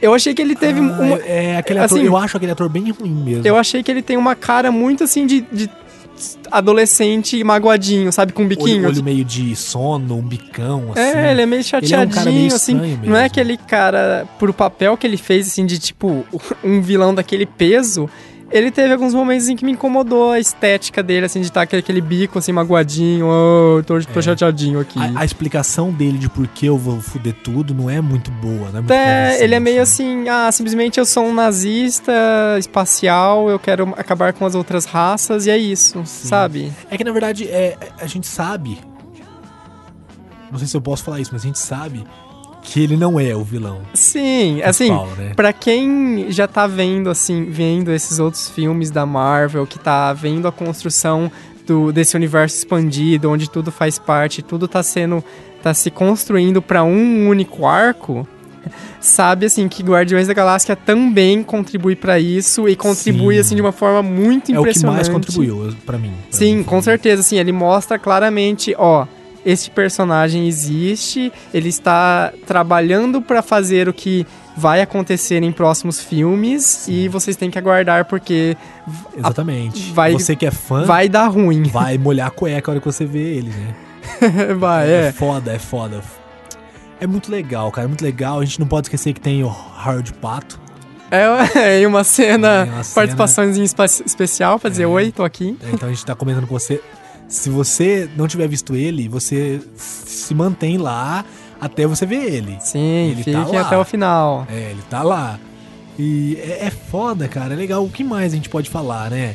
Eu 0.00 0.14
achei 0.14 0.34
que 0.34 0.42
ele 0.42 0.54
teve 0.54 0.80
Ah, 0.80 0.82
uma. 0.82 1.04
é, 1.22 1.52
é 1.52 1.56
aquele 1.56 1.78
ator, 1.80 1.98
assim, 1.98 2.06
eu 2.06 2.16
acho 2.16 2.36
aquele 2.36 2.52
ator 2.52 2.68
bem 2.68 2.90
ruim 2.90 3.10
mesmo. 3.14 3.46
Eu 3.46 3.56
achei 3.56 3.82
que 3.82 3.90
ele 3.90 4.02
tem 4.02 4.16
uma 4.16 4.34
cara 4.34 4.70
muito 4.70 5.02
assim 5.04 5.26
de, 5.26 5.40
de 5.52 5.68
adolescente 6.50 7.42
magoadinho, 7.42 8.12
sabe? 8.12 8.32
Com 8.32 8.44
um 8.44 8.48
biquinho. 8.48 8.86
olho, 8.86 8.88
olho 8.88 9.04
meio 9.04 9.24
de 9.24 9.54
sono, 9.56 10.16
um 10.16 10.22
bicão, 10.22 10.92
assim. 10.92 11.00
É, 11.00 11.30
ele 11.32 11.42
é 11.42 11.46
meio 11.46 11.60
Ele 11.60 11.94
é 11.94 11.98
um 11.98 12.10
chateadinho, 12.10 12.54
assim. 12.54 12.72
estranho 12.74 12.96
Não 12.98 13.16
é 13.16 13.22
mesmo. 13.22 13.26
aquele 13.26 13.56
cara, 13.56 14.26
pro 14.38 14.52
papel 14.52 14.96
que 14.96 15.06
ele 15.06 15.16
fez, 15.16 15.48
assim, 15.48 15.66
de 15.66 15.78
tipo, 15.78 16.24
um 16.62 16.80
vilão 16.80 17.14
daquele 17.14 17.46
peso. 17.46 18.08
Ele 18.54 18.70
teve 18.70 18.92
alguns 18.92 19.12
momentos 19.12 19.48
em 19.48 19.56
que 19.56 19.64
me 19.64 19.72
incomodou 19.72 20.30
a 20.30 20.38
estética 20.38 21.02
dele, 21.02 21.26
assim, 21.26 21.40
de 21.40 21.48
estar 21.48 21.66
com 21.66 21.74
aquele 21.74 22.00
bico, 22.00 22.38
assim, 22.38 22.52
magoadinho, 22.52 23.26
oh, 23.26 23.82
tô, 23.82 24.00
tô 24.00 24.22
chateadinho 24.22 24.78
aqui. 24.78 24.96
A, 24.96 25.22
a 25.22 25.24
explicação 25.24 25.90
dele 25.90 26.18
de 26.18 26.30
por 26.30 26.46
que 26.46 26.64
eu 26.64 26.78
vou 26.78 27.00
fuder 27.00 27.34
tudo 27.42 27.74
não 27.74 27.90
é 27.90 28.00
muito 28.00 28.30
boa, 28.30 28.70
né? 28.70 28.84
É, 28.94 29.42
ele 29.42 29.56
é 29.56 29.60
meio 29.60 29.82
assim, 29.82 30.28
ah, 30.28 30.52
simplesmente 30.52 31.00
eu 31.00 31.04
sou 31.04 31.24
um 31.24 31.34
nazista 31.34 32.12
espacial, 32.56 33.50
eu 33.50 33.58
quero 33.58 33.92
acabar 33.96 34.32
com 34.32 34.46
as 34.46 34.54
outras 34.54 34.84
raças 34.84 35.46
e 35.46 35.50
é 35.50 35.58
isso, 35.58 36.02
sabe? 36.06 36.72
É 36.88 36.96
que 36.96 37.02
na 37.02 37.10
verdade 37.10 37.48
é, 37.48 37.76
a 37.98 38.06
gente 38.06 38.28
sabe. 38.28 38.78
Não 40.48 40.60
sei 40.60 40.68
se 40.68 40.76
eu 40.76 40.80
posso 40.80 41.02
falar 41.02 41.18
isso, 41.18 41.30
mas 41.32 41.42
a 41.42 41.46
gente 41.46 41.58
sabe 41.58 42.06
que 42.64 42.82
ele 42.82 42.96
não 42.96 43.20
é 43.20 43.36
o 43.36 43.44
vilão. 43.44 43.82
Sim, 43.94 44.60
assim, 44.62 44.90
né? 44.90 45.32
pra 45.36 45.52
quem 45.52 46.26
já 46.30 46.48
tá 46.48 46.66
vendo, 46.66 47.08
assim, 47.10 47.44
vendo 47.44 47.92
esses 47.92 48.18
outros 48.18 48.48
filmes 48.48 48.90
da 48.90 49.04
Marvel, 49.06 49.66
que 49.66 49.78
tá 49.78 50.12
vendo 50.12 50.48
a 50.48 50.52
construção 50.52 51.30
do, 51.66 51.92
desse 51.92 52.16
universo 52.16 52.56
expandido, 52.56 53.30
onde 53.30 53.48
tudo 53.48 53.70
faz 53.70 53.98
parte, 53.98 54.42
tudo 54.42 54.66
tá 54.66 54.82
sendo, 54.82 55.22
tá 55.62 55.72
se 55.74 55.90
construindo 55.90 56.60
pra 56.62 56.82
um 56.82 57.28
único 57.28 57.66
arco, 57.66 58.26
sabe, 59.00 59.44
assim, 59.46 59.68
que 59.68 59.82
Guardiões 59.82 60.26
da 60.26 60.32
Galáxia 60.34 60.74
também 60.74 61.42
contribui 61.42 61.94
pra 61.94 62.18
isso 62.18 62.66
e 62.68 62.74
contribui, 62.74 63.34
Sim. 63.34 63.40
assim, 63.40 63.54
de 63.56 63.60
uma 63.60 63.72
forma 63.72 64.02
muito 64.02 64.50
É 64.50 64.58
o 64.58 64.62
que 64.62 64.70
impressionante. 64.70 64.96
mais 64.96 65.08
contribuiu 65.08 65.74
pra 65.84 65.98
mim. 65.98 66.12
pra 66.30 66.38
Sim, 66.38 66.56
mim. 66.56 66.62
com 66.64 66.80
certeza, 66.80 67.20
assim, 67.20 67.38
ele 67.38 67.52
mostra 67.52 67.98
claramente, 67.98 68.74
ó, 68.78 69.06
este 69.44 69.70
personagem 69.70 70.46
existe, 70.48 71.32
ele 71.52 71.68
está 71.68 72.32
trabalhando 72.46 73.20
pra 73.20 73.42
fazer 73.42 73.88
o 73.88 73.92
que 73.92 74.26
vai 74.56 74.80
acontecer 74.80 75.42
em 75.42 75.50
próximos 75.50 76.00
filmes 76.00 76.86
e 76.88 77.08
vocês 77.08 77.36
têm 77.36 77.50
que 77.50 77.58
aguardar 77.58 78.04
porque 78.04 78.56
Exatamente. 79.16 79.92
vai- 79.92 80.12
Você 80.12 80.36
que 80.36 80.46
é 80.46 80.50
fã, 80.50 80.84
vai 80.84 81.08
dar 81.08 81.26
ruim. 81.28 81.64
vai 81.64 81.98
molhar 81.98 82.28
a 82.28 82.30
cueca 82.30 82.70
a 82.70 82.72
hora 82.72 82.80
que 82.80 82.86
você 82.86 83.04
vê 83.04 83.18
ele, 83.38 83.50
né? 83.50 83.74
vai, 84.58 84.88
É 84.90 85.06
é. 85.08 85.12
foda, 85.12 85.52
é 85.52 85.58
foda. 85.58 86.00
É 87.00 87.06
muito 87.06 87.30
legal, 87.30 87.70
cara, 87.72 87.86
é 87.86 87.88
muito 87.88 88.02
legal. 88.04 88.38
A 88.40 88.44
gente 88.44 88.60
não 88.60 88.66
pode 88.66 88.86
esquecer 88.86 89.12
que 89.12 89.20
tem 89.20 89.42
o 89.42 89.54
Harold 89.76 90.12
Pato. 90.14 90.60
É, 91.10 91.82
é 91.82 91.86
uma 91.86 92.04
cena, 92.04 92.48
É 92.48 92.64
uma 92.64 92.82
cena- 92.84 92.94
participações 92.94 93.58
em 93.58 93.62
espa- 93.64 93.84
especial 93.84 94.58
pra 94.58 94.70
dizer, 94.70 94.84
É. 94.84 94.86
oi, 94.86 95.10
tô 95.12 95.24
aqui. 95.24 95.56
Então 95.72 95.88
a 95.88 95.92
gente 95.92 96.06
tá 96.06 96.14
comentando 96.14 96.46
com 96.46 96.56
você. 96.58 96.80
Se 97.28 97.50
você 97.50 98.08
não 98.16 98.28
tiver 98.28 98.46
visto 98.48 98.74
ele, 98.76 99.08
você 99.08 99.60
se 99.76 100.34
mantém 100.34 100.76
lá 100.78 101.24
até 101.60 101.86
você 101.86 102.04
ver 102.06 102.32
ele. 102.32 102.56
Sim, 102.60 103.10
Ele 103.10 103.24
tá 103.24 103.44
fiquem 103.44 103.58
lá. 103.58 103.66
até 103.66 103.78
o 103.78 103.84
final. 103.84 104.46
É, 104.50 104.70
ele 104.70 104.82
tá 104.88 105.02
lá. 105.02 105.38
E 105.98 106.36
é, 106.40 106.66
é 106.66 106.70
foda, 106.70 107.26
cara. 107.28 107.54
É 107.54 107.56
legal. 107.56 107.84
O 107.84 107.90
que 107.90 108.04
mais 108.04 108.32
a 108.32 108.36
gente 108.36 108.48
pode 108.48 108.68
falar, 108.68 109.10
né? 109.10 109.34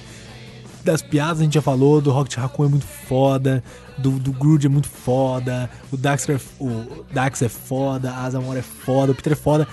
Das 0.83 1.01
piadas 1.01 1.41
a 1.41 1.43
gente 1.43 1.55
já 1.55 1.61
falou, 1.61 1.99
do 1.99 2.09
Rocket 2.11 2.37
Raccoon 2.37 2.65
é 2.65 2.69
muito 2.69 2.85
foda, 2.85 3.61
do, 3.97 4.11
do 4.11 4.31
Groot 4.31 4.65
é 4.65 4.69
muito 4.69 4.87
foda, 4.87 5.69
o 5.91 5.97
Dax 5.97 6.29
é, 6.29 6.39
o 6.57 7.03
Dax 7.11 7.41
é 7.41 7.49
foda, 7.49 8.11
a 8.11 8.23
Azamor 8.23 8.55
é 8.55 8.61
foda, 8.61 9.11
o 9.11 9.15
Peter 9.15 9.33
é 9.33 9.35
foda. 9.35 9.67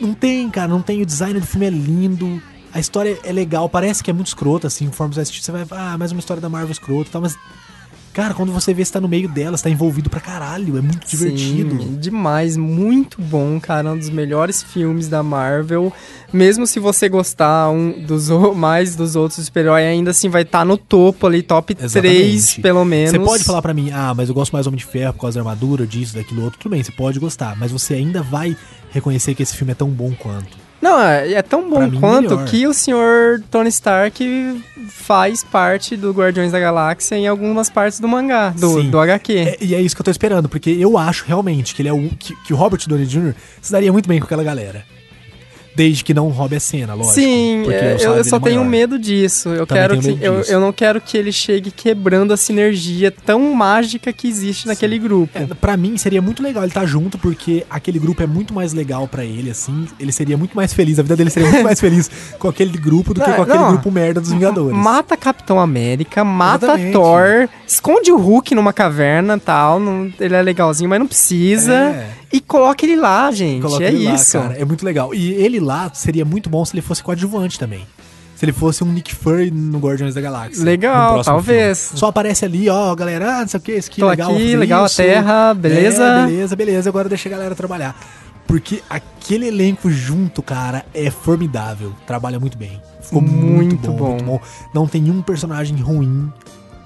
Não 0.00 0.14
tem, 0.14 0.48
cara, 0.48 0.68
não 0.68 0.80
tem. 0.80 1.02
O 1.02 1.06
design 1.06 1.38
do 1.38 1.46
filme 1.46 1.66
é 1.66 1.70
lindo, 1.70 2.40
a 2.72 2.80
história 2.80 3.18
é 3.24 3.32
legal, 3.32 3.68
parece 3.68 4.02
que 4.02 4.10
é 4.10 4.14
muito 4.14 4.28
escrota, 4.28 4.66
assim, 4.66 4.86
conforme 4.86 5.14
você 5.14 5.20
assistir, 5.20 5.42
você 5.42 5.52
vai, 5.52 5.66
ah, 5.70 5.98
mais 5.98 6.12
uma 6.12 6.20
história 6.20 6.40
da 6.40 6.48
Marvel 6.48 6.72
escrota 6.72 7.08
e 7.08 7.12
tal, 7.12 7.22
mas. 7.22 7.36
Cara, 8.12 8.34
quando 8.34 8.50
você 8.50 8.74
vê, 8.74 8.84
você 8.84 8.92
tá 8.92 9.00
no 9.00 9.06
meio 9.06 9.28
dela, 9.28 9.56
você 9.56 9.62
tá 9.62 9.70
envolvido 9.70 10.10
pra 10.10 10.18
caralho, 10.18 10.76
é 10.76 10.80
muito 10.80 11.06
divertido. 11.06 11.80
Sim, 11.80 11.96
demais, 11.96 12.56
muito 12.56 13.22
bom, 13.22 13.60
cara, 13.60 13.92
um 13.92 13.96
dos 13.96 14.10
melhores 14.10 14.64
filmes 14.64 15.06
da 15.06 15.22
Marvel. 15.22 15.92
Mesmo 16.32 16.66
se 16.66 16.80
você 16.80 17.08
gostar 17.08 17.70
um 17.70 18.04
dos 18.04 18.28
mais 18.56 18.96
dos 18.96 19.14
outros 19.14 19.44
super-heróis, 19.44 19.86
ainda 19.86 20.10
assim 20.10 20.28
vai 20.28 20.42
estar 20.42 20.64
no 20.64 20.76
topo 20.76 21.24
ali, 21.24 21.40
top 21.40 21.72
3, 21.72 21.92
Exatamente. 21.92 22.60
pelo 22.60 22.84
menos. 22.84 23.12
Você 23.12 23.18
pode 23.20 23.44
falar 23.44 23.62
pra 23.62 23.72
mim, 23.72 23.92
ah, 23.92 24.12
mas 24.12 24.28
eu 24.28 24.34
gosto 24.34 24.50
mais 24.50 24.66
do 24.66 24.70
Homem 24.70 24.78
de 24.80 24.86
Ferro 24.86 25.12
por 25.12 25.20
causa 25.20 25.36
da 25.36 25.48
armadura, 25.48 25.86
disso, 25.86 26.12
daquilo 26.16 26.42
outro. 26.42 26.58
Tudo 26.58 26.72
bem, 26.72 26.82
você 26.82 26.90
pode 26.90 27.20
gostar, 27.20 27.56
mas 27.56 27.70
você 27.70 27.94
ainda 27.94 28.24
vai 28.24 28.56
reconhecer 28.90 29.36
que 29.36 29.42
esse 29.44 29.56
filme 29.56 29.70
é 29.70 29.76
tão 29.76 29.88
bom 29.88 30.12
quanto. 30.18 30.69
Não, 30.80 31.00
é, 31.00 31.32
é 31.32 31.42
tão 31.42 31.68
bom 31.68 31.88
mim, 31.88 32.00
quanto 32.00 32.30
melhor. 32.30 32.44
que 32.46 32.66
o 32.66 32.72
senhor 32.72 33.42
Tony 33.50 33.68
Stark 33.68 34.62
faz 34.88 35.44
parte 35.44 35.96
do 35.96 36.12
Guardiões 36.12 36.52
da 36.52 36.58
Galáxia 36.58 37.16
em 37.16 37.26
algumas 37.26 37.68
partes 37.68 38.00
do 38.00 38.08
mangá, 38.08 38.50
do, 38.50 38.80
Sim. 38.80 38.90
do 38.90 38.98
HQ. 38.98 39.32
É, 39.34 39.56
e 39.60 39.74
é 39.74 39.80
isso 39.80 39.94
que 39.94 40.00
eu 40.00 40.04
tô 40.04 40.10
esperando, 40.10 40.48
porque 40.48 40.70
eu 40.70 40.96
acho 40.96 41.24
realmente 41.26 41.74
que 41.74 41.82
ele 41.82 41.88
é 41.88 41.92
o 41.92 42.08
que, 42.18 42.34
que 42.44 42.52
o 42.52 42.56
Robert 42.56 42.80
Downey 42.86 43.06
Jr. 43.06 43.34
se 43.60 43.70
daria 43.72 43.92
muito 43.92 44.08
bem 44.08 44.18
com 44.18 44.24
aquela 44.24 44.42
galera. 44.42 44.84
Desde 45.74 46.02
que 46.02 46.12
não 46.12 46.28
roube 46.28 46.56
a 46.56 46.60
cena, 46.60 46.94
lógico. 46.94 47.14
Sim, 47.14 47.62
é, 47.70 47.96
eu 48.00 48.12
dele 48.12 48.24
só 48.24 48.36
é 48.36 48.40
tenho 48.40 48.64
medo 48.64 48.98
disso. 48.98 49.50
Eu 49.50 49.66
Também 49.66 49.82
quero 49.88 50.00
que 50.00 50.18
eu, 50.24 50.40
eu 50.42 50.60
não 50.60 50.72
quero 50.72 51.00
que 51.00 51.16
ele 51.16 51.30
chegue 51.32 51.70
quebrando 51.70 52.32
a 52.32 52.36
sinergia 52.36 53.10
tão 53.10 53.54
mágica 53.54 54.12
que 54.12 54.26
existe 54.28 54.66
naquele 54.66 54.98
grupo. 54.98 55.38
É, 55.38 55.46
pra 55.46 55.76
mim 55.76 55.96
seria 55.96 56.20
muito 56.20 56.42
legal 56.42 56.64
ele 56.64 56.70
estar 56.70 56.84
junto, 56.86 57.16
porque 57.18 57.64
aquele 57.70 57.98
grupo 57.98 58.22
é 58.22 58.26
muito 58.26 58.52
mais 58.52 58.72
legal 58.72 59.06
pra 59.06 59.24
ele, 59.24 59.48
assim. 59.50 59.86
Ele 59.98 60.10
seria 60.12 60.36
muito 60.36 60.54
mais 60.56 60.72
feliz, 60.74 60.98
a 60.98 61.02
vida 61.02 61.16
dele 61.16 61.30
seria 61.30 61.48
muito 61.48 61.64
mais 61.64 61.80
feliz 61.80 62.10
com 62.38 62.48
aquele 62.48 62.76
grupo 62.76 63.14
do 63.14 63.20
que 63.20 63.28
Não, 63.28 63.36
com 63.36 63.42
aquele 63.42 63.58
não. 63.58 63.68
grupo 63.68 63.90
merda 63.90 64.20
dos 64.20 64.32
Vingadores. 64.32 64.76
Mata 64.76 65.16
Capitão 65.16 65.60
América, 65.60 66.24
mata 66.24 66.66
Exatamente. 66.66 66.92
Thor, 66.92 67.48
esconde 67.66 68.10
o 68.10 68.16
Hulk 68.18 68.54
numa 68.54 68.72
caverna 68.72 69.38
tal. 69.38 69.78
não- 69.78 70.12
ele 70.18 70.34
é 70.34 70.42
legalzinho, 70.42 70.90
mas 70.90 70.98
não 70.98 71.06
precisa. 71.06 71.72
É. 71.74 72.19
E 72.32 72.40
coloca 72.40 72.84
ele 72.84 72.96
lá, 72.96 73.30
gente. 73.32 73.62
Coloca 73.62 73.82
é 73.84 73.88
ele 73.88 74.04
lá, 74.04 74.14
isso. 74.14 74.38
cara. 74.38 74.54
É 74.54 74.64
muito 74.64 74.84
legal. 74.84 75.14
E 75.14 75.32
ele 75.32 75.58
lá 75.58 75.90
seria 75.92 76.24
muito 76.24 76.48
bom 76.48 76.64
se 76.64 76.74
ele 76.74 76.82
fosse 76.82 77.02
coadjuvante 77.02 77.58
também. 77.58 77.86
Se 78.36 78.44
ele 78.44 78.52
fosse 78.52 78.82
um 78.82 78.86
Nick 78.86 79.14
Fury 79.14 79.50
no 79.50 79.78
Guardiões 79.78 80.14
da 80.14 80.20
Galáxia. 80.20 80.64
Legal, 80.64 81.22
talvez. 81.22 81.78
filme. 81.88 81.98
Só 82.00 82.06
aparece 82.06 82.44
ali, 82.44 82.70
ó, 82.70 82.94
galera, 82.94 83.36
ah, 83.36 83.40
não 83.42 83.48
sei 83.48 83.58
o 83.58 83.62
que, 83.62 83.72
isso 83.72 83.90
aqui, 83.90 84.00
Tô 84.00 84.08
legal. 84.08 84.32
aqui, 84.32 84.56
legal 84.56 84.84
a 84.84 84.86
isso. 84.86 84.96
Terra, 84.96 85.52
beleza? 85.52 86.02
É, 86.04 86.26
beleza, 86.26 86.56
beleza. 86.56 86.88
Agora 86.88 87.08
deixa 87.08 87.28
a 87.28 87.32
galera 87.32 87.54
trabalhar. 87.54 87.94
Porque 88.46 88.82
aquele 88.88 89.46
elenco 89.46 89.90
junto, 89.90 90.42
cara, 90.42 90.84
é 90.94 91.10
formidável. 91.10 91.92
Trabalha 92.06 92.40
muito 92.40 92.56
bem. 92.56 92.80
Ficou 93.02 93.20
muito, 93.20 93.56
Muito 93.56 93.92
bom, 93.92 93.96
bom. 93.96 94.10
muito 94.12 94.24
bom. 94.24 94.40
Não 94.72 94.86
tem 94.88 95.10
um 95.10 95.20
personagem 95.20 95.76
ruim. 95.76 96.32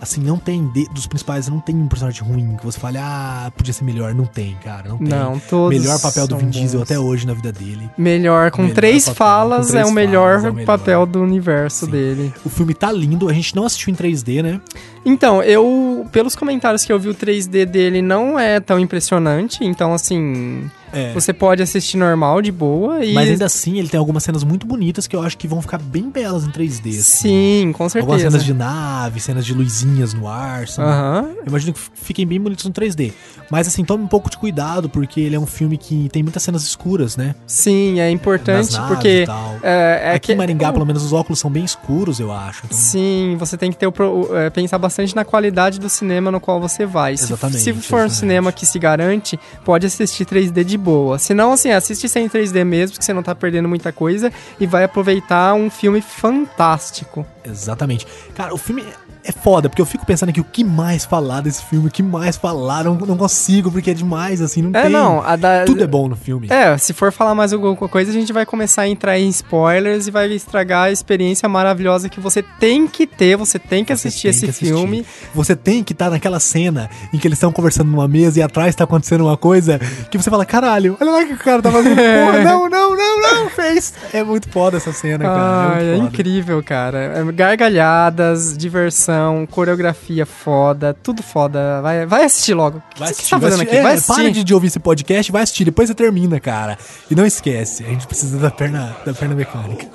Assim, 0.00 0.20
não 0.20 0.36
tem, 0.38 0.66
de- 0.68 0.88
dos 0.90 1.06
principais, 1.06 1.48
não 1.48 1.60
tem 1.60 1.74
um 1.74 1.86
personagem 1.88 2.22
ruim 2.22 2.56
que 2.56 2.64
você 2.64 2.78
fale, 2.78 2.98
ah, 2.98 3.50
podia 3.56 3.72
ser 3.72 3.84
melhor. 3.84 4.14
Não 4.14 4.26
tem, 4.26 4.56
cara, 4.62 4.88
não 4.88 4.98
tem. 4.98 5.08
Não, 5.08 5.38
todos 5.38 5.78
Melhor 5.78 5.98
papel 6.00 6.26
do 6.26 6.36
Vin 6.36 6.50
Diesel 6.50 6.80
bons. 6.80 6.90
até 6.90 6.98
hoje 6.98 7.26
na 7.26 7.32
vida 7.32 7.50
dele. 7.52 7.88
Melhor, 7.96 8.50
com 8.50 8.62
Melhor 8.62 8.74
três 8.74 9.04
papel, 9.04 9.14
falas, 9.16 9.66
com 9.66 9.72
três 9.72 9.86
é, 9.86 9.90
o 9.90 9.92
melhor 9.94 10.28
falas, 10.40 10.44
é 10.44 10.50
o 10.50 10.54
melhor. 10.54 10.66
papel 10.66 11.06
do 11.06 11.22
universo 11.22 11.86
Sim. 11.86 11.90
dele. 11.92 12.34
O 12.44 12.48
filme 12.50 12.74
tá 12.74 12.92
lindo, 12.92 13.28
a 13.28 13.32
gente 13.32 13.54
não 13.56 13.64
assistiu 13.64 13.90
em 13.92 13.96
3D, 13.96 14.42
né? 14.42 14.60
Então, 15.06 15.42
eu, 15.42 16.06
pelos 16.12 16.34
comentários 16.36 16.84
que 16.84 16.92
eu 16.92 16.98
vi, 16.98 17.08
o 17.08 17.14
3D 17.14 17.64
dele 17.64 18.02
não 18.02 18.38
é 18.38 18.60
tão 18.60 18.78
impressionante. 18.78 19.64
Então, 19.64 19.92
assim, 19.94 20.70
É. 20.94 21.12
você 21.12 21.32
pode 21.32 21.62
assistir 21.62 21.96
normal, 21.96 22.40
de 22.42 22.50
boa. 22.52 23.04
E... 23.04 23.12
Mas 23.12 23.28
ainda 23.28 23.46
assim, 23.46 23.78
ele 23.78 23.88
tem 23.88 23.98
algumas 23.98 24.22
cenas 24.22 24.44
muito 24.44 24.66
bonitas 24.66 25.06
que 25.06 25.14
eu 25.16 25.22
acho 25.22 25.36
que 25.36 25.46
vão 25.48 25.60
ficar 25.60 25.78
bem 25.78 26.08
belas 26.10 26.44
em 26.44 26.50
3D. 26.50 26.90
assim. 26.90 27.02
Sim, 27.02 27.72
com 27.72 27.84
Algumas 27.84 27.92
certeza. 27.92 28.30
cenas 28.30 28.44
de 28.44 28.54
nave, 28.54 29.20
cenas 29.20 29.44
de 29.46 29.52
luzinhas 29.54 30.14
no 30.14 30.28
ar. 30.28 30.68
são- 30.68 30.84
Aham. 30.84 31.30
Eu 31.38 31.44
imagino 31.48 31.72
que 31.72 31.80
fiquem 31.94 32.26
bem 32.26 32.40
bonitos 32.40 32.64
no 32.64 32.70
3D. 32.72 33.12
Mas 33.50 33.66
assim, 33.68 33.84
tome 33.84 34.04
um 34.04 34.08
pouco 34.08 34.30
de 34.30 34.36
cuidado, 34.38 34.88
porque 34.88 35.20
ele 35.20 35.36
é 35.36 35.38
um 35.38 35.46
filme 35.46 35.76
que 35.76 36.08
tem 36.10 36.22
muitas 36.22 36.42
cenas 36.42 36.62
escuras, 36.62 37.16
né? 37.16 37.34
Sim, 37.46 38.00
é 38.00 38.10
importante 38.10 38.76
porque. 38.88 39.26
É, 39.62 40.00
é 40.04 40.14
Aqui 40.14 40.28
que, 40.28 40.32
em 40.32 40.36
Maringá, 40.36 40.72
pelo 40.72 40.86
menos, 40.86 41.02
os 41.04 41.12
óculos 41.12 41.38
são 41.38 41.50
bem 41.50 41.64
escuros, 41.64 42.18
eu 42.20 42.32
acho. 42.32 42.62
Então, 42.66 42.76
Sim, 42.78 43.36
você 43.38 43.56
tem 43.56 43.70
que 43.70 43.76
ter 43.76 43.86
o 43.86 43.92
é, 44.36 44.50
pensar 44.50 44.78
bastante 44.78 45.14
na 45.14 45.24
qualidade 45.24 45.78
do 45.78 45.88
cinema 45.88 46.30
no 46.30 46.40
qual 46.40 46.60
você 46.60 46.86
vai. 46.86 47.16
Se- 47.16 47.24
Exatamente, 47.24 47.60
Se, 47.60 47.72
for 47.72 47.76
um 47.76 47.80
exatamente. 47.98 48.14
cinema 48.14 48.52
que 48.52 48.64
se 48.66 48.78
garante, 48.78 49.38
pode 49.64 49.86
assistir 49.86 50.24
3D 50.24 50.64
de 50.64 50.78
boa. 50.84 51.18
Se 51.18 51.32
não, 51.32 51.52
assim, 51.52 51.70
assiste 51.70 52.08
sem 52.08 52.28
3D 52.28 52.64
mesmo, 52.64 52.98
que 52.98 53.04
você 53.04 53.14
não 53.14 53.22
tá 53.22 53.34
perdendo 53.34 53.68
muita 53.68 53.90
coisa 53.90 54.30
e 54.60 54.66
vai 54.66 54.84
aproveitar 54.84 55.54
um 55.54 55.70
filme 55.70 56.02
fantástico. 56.02 57.26
Exatamente. 57.42 58.06
Cara, 58.34 58.54
o 58.54 58.58
filme 58.58 58.84
é 59.26 59.32
foda, 59.32 59.68
porque 59.68 59.80
eu 59.80 59.86
fico 59.86 60.04
pensando 60.04 60.28
aqui 60.28 60.40
o 60.40 60.44
que 60.44 60.62
mais 60.62 61.04
falar 61.04 61.40
desse 61.40 61.64
filme, 61.64 61.88
o 61.88 61.90
que 61.90 62.02
mais 62.02 62.36
falar, 62.36 62.84
não, 62.84 62.94
não 62.94 63.16
consigo, 63.16 63.70
porque 63.72 63.90
é 63.90 63.94
demais, 63.94 64.42
assim, 64.42 64.60
não 64.62 64.70
É, 64.78 64.82
tem. 64.82 64.90
não, 64.92 65.22
a 65.22 65.34
da, 65.34 65.64
Tudo 65.64 65.82
é 65.82 65.86
bom 65.86 66.08
no 66.08 66.14
filme. 66.16 66.48
É, 66.50 66.76
se 66.76 66.92
for 66.92 67.10
falar 67.10 67.34
mais 67.34 67.52
alguma 67.52 67.74
coisa, 67.76 68.10
a 68.10 68.14
gente 68.14 68.32
vai 68.32 68.44
começar 68.44 68.82
a 68.82 68.88
entrar 68.88 69.18
em 69.18 69.28
spoilers 69.28 70.06
e 70.06 70.10
vai 70.10 70.30
estragar 70.32 70.84
a 70.84 70.90
experiência 70.90 71.48
maravilhosa 71.48 72.08
que 72.08 72.20
você 72.20 72.42
tem 72.60 72.86
que 72.86 73.06
ter, 73.06 73.36
você 73.36 73.58
tem 73.58 73.84
que 73.84 73.94
Você 73.96 74.08
assistir 74.08 74.22
tem 74.22 74.30
esse 74.30 74.40
que 74.44 74.50
assistir. 74.50 74.74
filme. 74.74 75.06
Você 75.34 75.56
tem 75.56 75.82
que 75.82 75.92
estar 75.92 76.10
naquela 76.10 76.38
cena 76.38 76.90
em 77.12 77.18
que 77.18 77.26
eles 77.26 77.36
estão 77.38 77.50
conversando 77.52 77.90
numa 77.90 78.06
mesa 78.06 78.38
e 78.40 78.42
atrás 78.42 78.74
tá 78.74 78.84
acontecendo 78.84 79.22
uma 79.24 79.36
coisa 79.36 79.78
que 80.10 80.18
você 80.18 80.28
fala, 80.30 80.44
caralho, 80.44 80.96
olha 81.00 81.10
lá 81.10 81.24
que 81.24 81.32
o 81.32 81.38
cara 81.38 81.62
tá 81.62 81.70
fazendo. 81.70 81.96
Porra, 81.96 82.44
não, 82.44 82.68
não, 82.68 82.96
não, 82.96 83.22
não, 83.22 83.48
fez. 83.50 83.94
É 84.12 84.22
muito 84.22 84.48
foda 84.50 84.76
essa 84.76 84.92
cena, 84.92 85.24
cara. 85.24 85.74
Ah, 85.76 85.82
é 85.82 85.94
é 85.94 85.96
incrível, 85.96 86.62
cara. 86.62 86.98
É 86.98 87.24
Gargalhadas, 87.32 88.56
diversão, 88.56 89.13
coreografia 89.50 90.24
foda, 90.26 90.96
tudo 91.02 91.22
foda. 91.22 91.80
Vai, 91.82 92.06
vai 92.06 92.24
assistir 92.24 92.54
logo. 92.54 92.78
O 92.78 92.82
que 92.94 93.00
Vai 93.00 93.08
você 93.08 93.12
assistir, 93.14 93.30
tá 93.30 93.38
vai 93.38 93.50
fazendo 93.50 93.60
assistir. 93.62 93.76
aqui? 93.76 93.82
Vai 93.82 93.92
É, 93.92 93.94
assistir. 93.96 94.14
para 94.22 94.30
de, 94.32 94.44
de 94.44 94.54
ouvir 94.54 94.66
esse 94.68 94.78
podcast, 94.80 95.32
vai 95.32 95.42
assistir, 95.42 95.64
depois 95.64 95.88
você 95.88 95.94
termina, 95.94 96.38
cara. 96.40 96.78
E 97.10 97.14
não 97.14 97.24
esquece, 97.26 97.84
a 97.84 97.88
gente 97.88 98.06
precisa 98.06 98.38
da 98.38 98.50
perna, 98.50 98.96
da 99.04 99.12
perna 99.12 99.34
mecânica. 99.34 99.86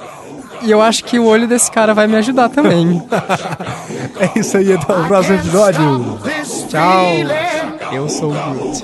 E 0.61 0.69
eu 0.71 0.81
acho 0.81 1.05
que 1.05 1.17
o 1.17 1.23
olho 1.25 1.47
desse 1.47 1.71
cara 1.71 1.93
vai 1.93 2.05
me 2.05 2.15
ajudar 2.17 2.49
também. 2.49 3.01
É 4.19 4.37
isso 4.39 4.57
aí, 4.57 4.73
até 4.73 4.93
o 4.93 5.07
próximo 5.07 5.35
episódio. 5.35 6.19
Tchau. 6.67 7.05
Eu 7.93 8.09
sou 8.09 8.31
o 8.31 8.33
Groot. 8.33 8.83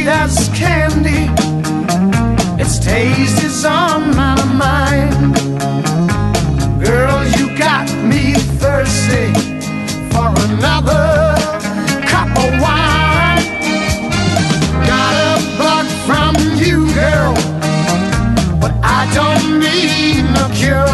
Sweet 0.00 0.08
as 0.08 0.48
candy, 0.54 1.28
its 2.60 2.78
taste 2.78 3.42
is 3.42 3.64
on 3.64 4.14
my 4.16 4.34
mind. 4.54 5.34
Girl, 6.82 7.24
you 7.36 7.56
got 7.58 7.86
me 8.04 8.34
thirsty 8.60 9.32
for 10.10 10.28
another 10.48 11.36
cup 12.06 12.30
of 12.44 12.50
wine. 12.64 13.44
Got 14.86 15.14
a 15.28 15.58
bug 15.58 15.86
from 16.06 16.34
you, 16.56 16.92
girl 16.94 17.34
but 18.60 18.72
I 18.82 19.00
don't 19.14 19.58
need 19.58 20.22
no 20.34 20.48
cure. 20.54 20.86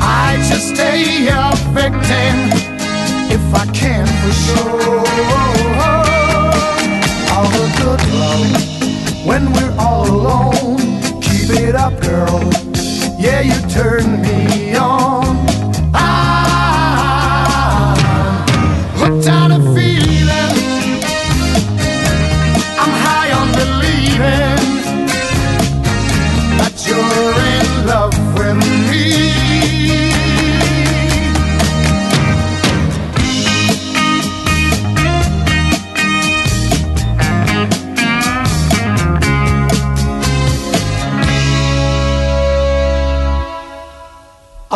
I 0.00 0.36
just 0.48 0.74
stay 0.74 1.28
a 1.28 1.50
victim 1.72 2.36
if 3.30 3.54
I 3.54 3.66
can 3.72 4.06
for 4.06 4.32
sure. 4.32 5.45
out, 11.86 12.02
girl. 12.02 12.50
Yeah, 13.18 13.40
you 13.42 13.70
turned 13.70 14.22
me 14.22 14.65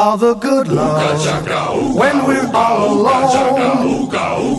All 0.03 0.17
the 0.17 0.33
good 0.33 0.69
love 0.69 1.95
when 1.95 2.25
we're 2.27 2.51
all 2.55 3.01
alone. 3.01 4.09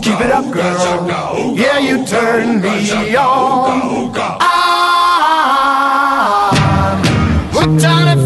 Keep 0.00 0.20
it 0.20 0.30
up, 0.30 0.48
girl. 0.52 1.56
Yeah, 1.56 1.80
you 1.80 2.06
turn 2.06 2.60
me 2.60 3.16
on. 3.16 4.12
I'm 4.40 5.42
hooked 7.50 7.84
on 7.84 8.06
a 8.16 8.21